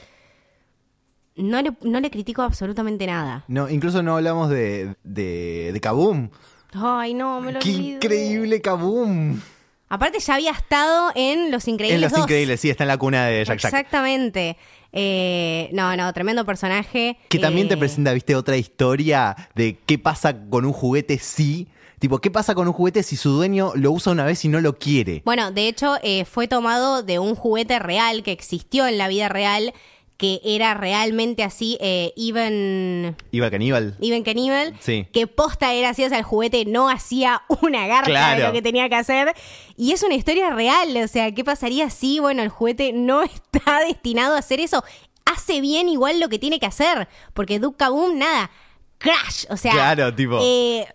[1.36, 3.44] No le, no le critico absolutamente nada.
[3.48, 6.30] No, incluso no hablamos de, de, de Kaboom.
[6.74, 7.94] Ay, no, me lo ¡Qué olvidé.
[7.96, 9.40] increíble Kaboom!
[9.88, 12.22] Aparte ya había estado en Los Increíbles En Los 2.
[12.22, 13.74] Increíbles, sí, está en la cuna de Jack Jack.
[13.74, 14.58] Exactamente.
[14.92, 17.18] Eh, no, no, tremendo personaje.
[17.30, 21.68] Que también te Eh, presenta, viste, otra historia de qué pasa con un juguete si.
[22.00, 24.60] Tipo, ¿qué pasa con un juguete si su dueño lo usa una vez y no
[24.60, 25.22] lo quiere?
[25.26, 29.30] Bueno, de hecho, eh, fue tomado de un juguete real que existió en la vida
[29.30, 29.74] real,
[30.18, 33.98] que era realmente así, eh, Even, Iba caníbal.
[34.02, 35.08] Even Knievel, Sí.
[35.12, 38.62] que posta era así, o sea, el juguete no hacía una garra de lo que
[38.62, 39.34] tenía que hacer.
[39.76, 43.80] Y es una historia real, o sea, ¿qué pasaría si, bueno, el juguete no está
[43.82, 44.84] destinado a hacer eso?
[45.26, 48.52] Hace bien igual lo que tiene que hacer, porque Duke Kaboom, nada,
[49.00, 49.74] crash, o sea...
[49.74, 50.86] Claro, tipo- eh,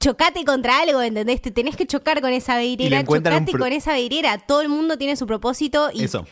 [0.00, 1.40] chocate contra algo, ¿entendés?
[1.40, 4.36] Te tenés que chocar con esa vidriera, chocate pro- con esa vidriera.
[4.38, 6.26] Todo el mundo tiene su propósito y Eso.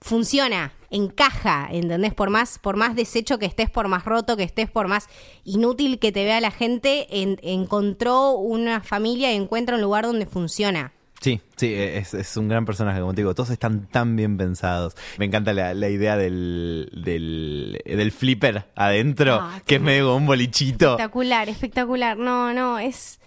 [0.00, 2.12] funciona, encaja, ¿entendés?
[2.14, 5.08] Por más, por más deshecho que estés, por más roto que estés, por más
[5.44, 10.26] inútil que te vea la gente, en- encontró una familia y encuentra un lugar donde
[10.26, 10.92] funciona.
[11.20, 14.94] Sí, sí, es, es un gran personaje, como te digo, todos están tan bien pensados.
[15.16, 20.26] Me encanta la, la idea del, del, del flipper adentro, Ah, que es medio un
[20.26, 20.90] bolichito.
[20.90, 22.18] Espectacular, espectacular.
[22.18, 23.18] No, no, es...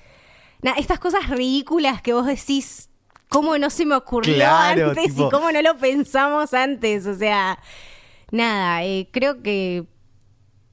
[0.78, 2.89] estas cosas ridículas que vos decís,
[3.30, 7.06] ¿cómo no se me ocurrió Claro, antes tipo- y cómo no lo pensamos antes?
[7.06, 7.60] O sea,
[8.32, 9.86] nada, eh, creo que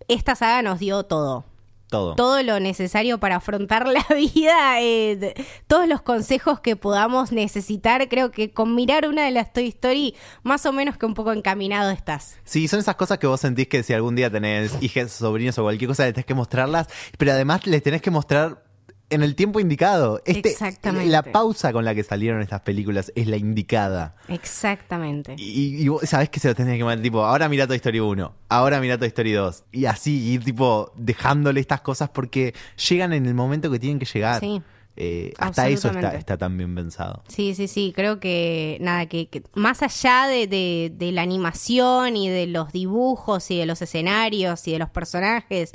[0.08, 1.44] esta saga nos dio todo.
[1.88, 2.16] Todo.
[2.16, 5.34] todo lo necesario para afrontar la vida, eh,
[5.68, 10.16] todos los consejos que podamos necesitar, creo que con mirar una de las Toy Story,
[10.42, 12.38] más o menos que un poco encaminado estás.
[12.42, 15.62] Sí, son esas cosas que vos sentís que si algún día tenés hijas, sobrinos o
[15.62, 16.88] cualquier cosa, les tenés que mostrarlas,
[17.18, 18.64] pero además les tenés que mostrar
[19.10, 20.20] en el tiempo indicado.
[20.24, 21.08] Este, Exactamente.
[21.10, 24.16] La pausa con la que salieron estas películas es la indicada.
[24.28, 25.34] Exactamente.
[25.38, 28.00] Y, y vos sabés que se lo tenés que mandar, tipo, ahora mira Toy Story
[28.00, 29.64] 1, ahora mira Toy Story 2.
[29.72, 32.54] Y así, ir tipo dejándole estas cosas porque
[32.88, 34.40] llegan en el momento que tienen que llegar.
[34.40, 34.60] Sí.
[34.98, 37.22] Eh, hasta eso está, está tan bien pensado.
[37.28, 42.16] Sí, sí, sí, creo que nada, que, que más allá de, de- de la animación
[42.16, 45.72] y de los dibujos y de los escenarios y de los personajes,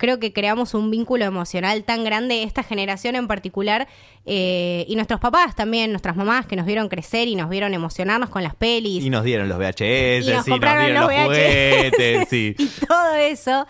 [0.00, 3.86] creo que creamos un vínculo emocional tan grande, esta generación en particular,
[4.24, 8.30] eh, y nuestros papás también, nuestras mamás que nos vieron crecer y nos vieron emocionarnos
[8.30, 9.04] con las pelis.
[9.04, 12.56] Y nos dieron los VHS, Y nos y nos compraron dieron los los, juguetes, sí.
[12.58, 13.66] y todo eso.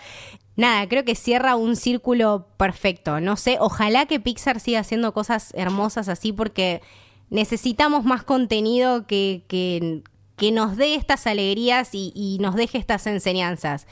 [0.55, 3.21] Nada, creo que cierra un círculo perfecto.
[3.21, 6.81] No sé, ojalá que Pixar siga haciendo cosas hermosas así porque
[7.29, 10.03] necesitamos más contenido que, que,
[10.37, 13.89] que nos dé estas alegrías y, y nos deje estas enseñanzas.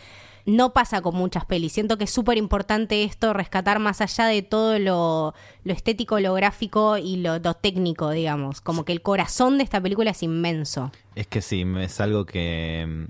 [0.49, 1.73] No pasa con muchas pelis.
[1.73, 6.33] Siento que es súper importante esto, rescatar más allá de todo lo, lo estético, lo
[6.33, 8.63] gráfico y lo, lo técnico, digamos.
[8.63, 10.91] Como que el corazón de esta película es inmenso.
[11.15, 12.87] Es que sí, es algo que.
[12.89, 13.05] mm,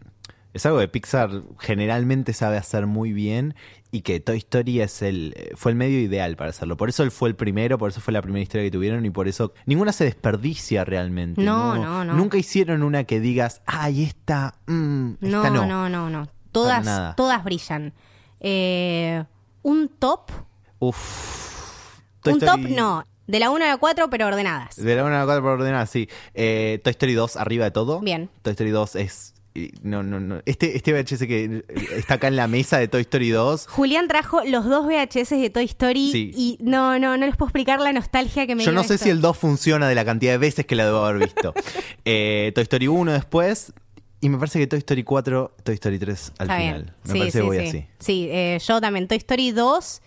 [0.55, 1.31] Es algo que Pixar
[1.61, 3.55] generalmente sabe hacer muy bien
[3.93, 6.77] y que Toy Story es el, fue el medio ideal para hacerlo.
[6.77, 9.11] Por eso él fue el primero, por eso fue la primera historia que tuvieron y
[9.11, 11.41] por eso ninguna se desperdicia realmente.
[11.43, 12.15] No, no, no.
[12.15, 15.67] Nunca hicieron una que digas, ay, esta, mm, No, esta no.
[15.67, 16.29] no, no, no.
[16.63, 17.93] Todas, todas brillan.
[18.41, 19.25] Eh,
[19.63, 20.31] un top,
[20.79, 21.99] Uf.
[22.23, 24.77] Toy un Story- top no, de la 1 a la 4 pero ordenadas.
[24.77, 26.09] De la 1 a la 4 por ordenar, sí.
[26.35, 28.01] Eh, Toy Story 2 arriba de todo.
[28.01, 28.31] Bien.
[28.43, 29.35] Toy Story 2 es.
[29.83, 30.41] No, no, no.
[30.47, 31.65] Este, este VHS que
[31.97, 33.67] está acá en la mesa de Toy Story 2.
[33.67, 36.31] Julián trajo los dos VHS de Toy Story Sí.
[36.37, 38.95] y no, no, no les puedo explicar la nostalgia que me Yo dio no sé
[38.95, 39.05] esto.
[39.07, 41.55] si el 2 funciona de la cantidad de veces que la debo haber visto.
[42.05, 43.73] Eh, Toy Story 1 después.
[44.21, 46.83] Y me parece que Toy Story 4, Toy Story 3 al Está final.
[46.83, 46.95] bien.
[47.05, 47.67] Me sí, parece sí, que voy sí.
[47.69, 47.87] así.
[48.01, 49.07] Sí, eh, yo también.
[49.09, 50.03] Toy Story 2.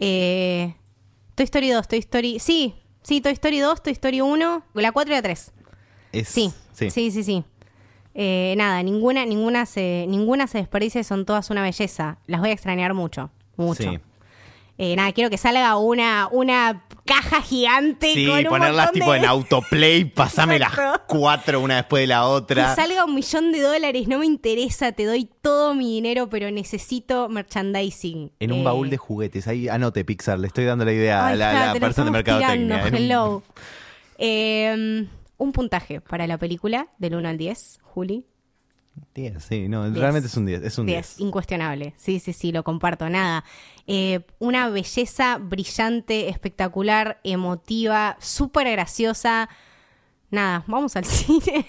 [0.00, 0.74] Eh,
[1.34, 2.38] Toy Story 2, Toy Story.
[2.40, 5.52] Sí, sí, Toy Story 2, Toy Story 1, la 4 y la 3.
[6.12, 7.44] Es- Sí, sí, sí, sí.
[8.14, 12.18] Eh, nada, ninguna, ninguna se, ninguna se desperdicia, son todas una belleza.
[12.26, 13.82] Las voy a extrañar mucho, mucho.
[13.92, 13.98] Sí.
[14.78, 19.18] Eh, nada, quiero que salga una, una caja gigante Sí, con un ponerlas tipo de-
[19.20, 20.72] en autoplay, pasame las
[21.06, 22.74] cuatro una después de la Que otra.
[22.74, 27.28] salga un millón de dólares, no me interesa, te doy todo mi dinero, pero necesito
[27.30, 28.32] merchandising.
[28.38, 29.48] En un Eh, baúl de juguetes.
[29.48, 32.86] Ahí anote Pixar, le estoy dando la idea a la, está, la persona de mercadotecnia.
[32.88, 33.42] hello.
[34.18, 35.06] Eh,
[35.38, 38.24] un puntaje para la película, del 1 al 10, Juli.
[39.14, 39.98] 10, sí, no, Diez.
[39.98, 41.20] realmente es un 10, es un 10, 10.
[41.26, 41.92] incuestionable.
[41.98, 43.08] Sí, sí, sí, lo comparto.
[43.10, 43.44] Nada.
[43.86, 49.48] Eh, una belleza brillante, espectacular, emotiva, súper graciosa.
[50.30, 51.66] Nada, vamos al cine.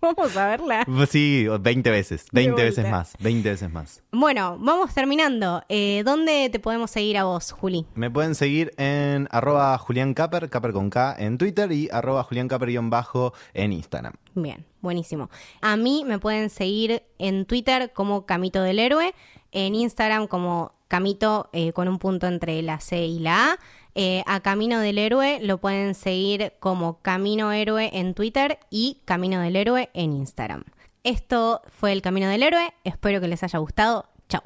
[0.00, 0.86] vamos a verla.
[1.08, 4.02] Sí, 20 veces, De 20 veces más, 20 veces más.
[4.12, 5.62] Bueno, vamos terminando.
[5.68, 7.86] Eh, ¿Dónde te podemos seguir a vos, Juli?
[7.94, 12.48] Me pueden seguir en arroba Julián Caper, Caper con K en Twitter y arroba Julián
[12.48, 14.14] Caper guion bajo en Instagram.
[14.34, 15.30] Bien, buenísimo.
[15.60, 19.14] A mí me pueden seguir en Twitter como Camito del Héroe,
[19.52, 23.58] en Instagram como Camito eh, con un punto entre la C y la A.
[23.94, 29.40] Eh, a Camino del Héroe lo pueden seguir como Camino Héroe en Twitter y Camino
[29.40, 30.64] del Héroe en Instagram.
[31.02, 32.74] Esto fue el Camino del Héroe.
[32.84, 34.06] Espero que les haya gustado.
[34.28, 34.42] Chau.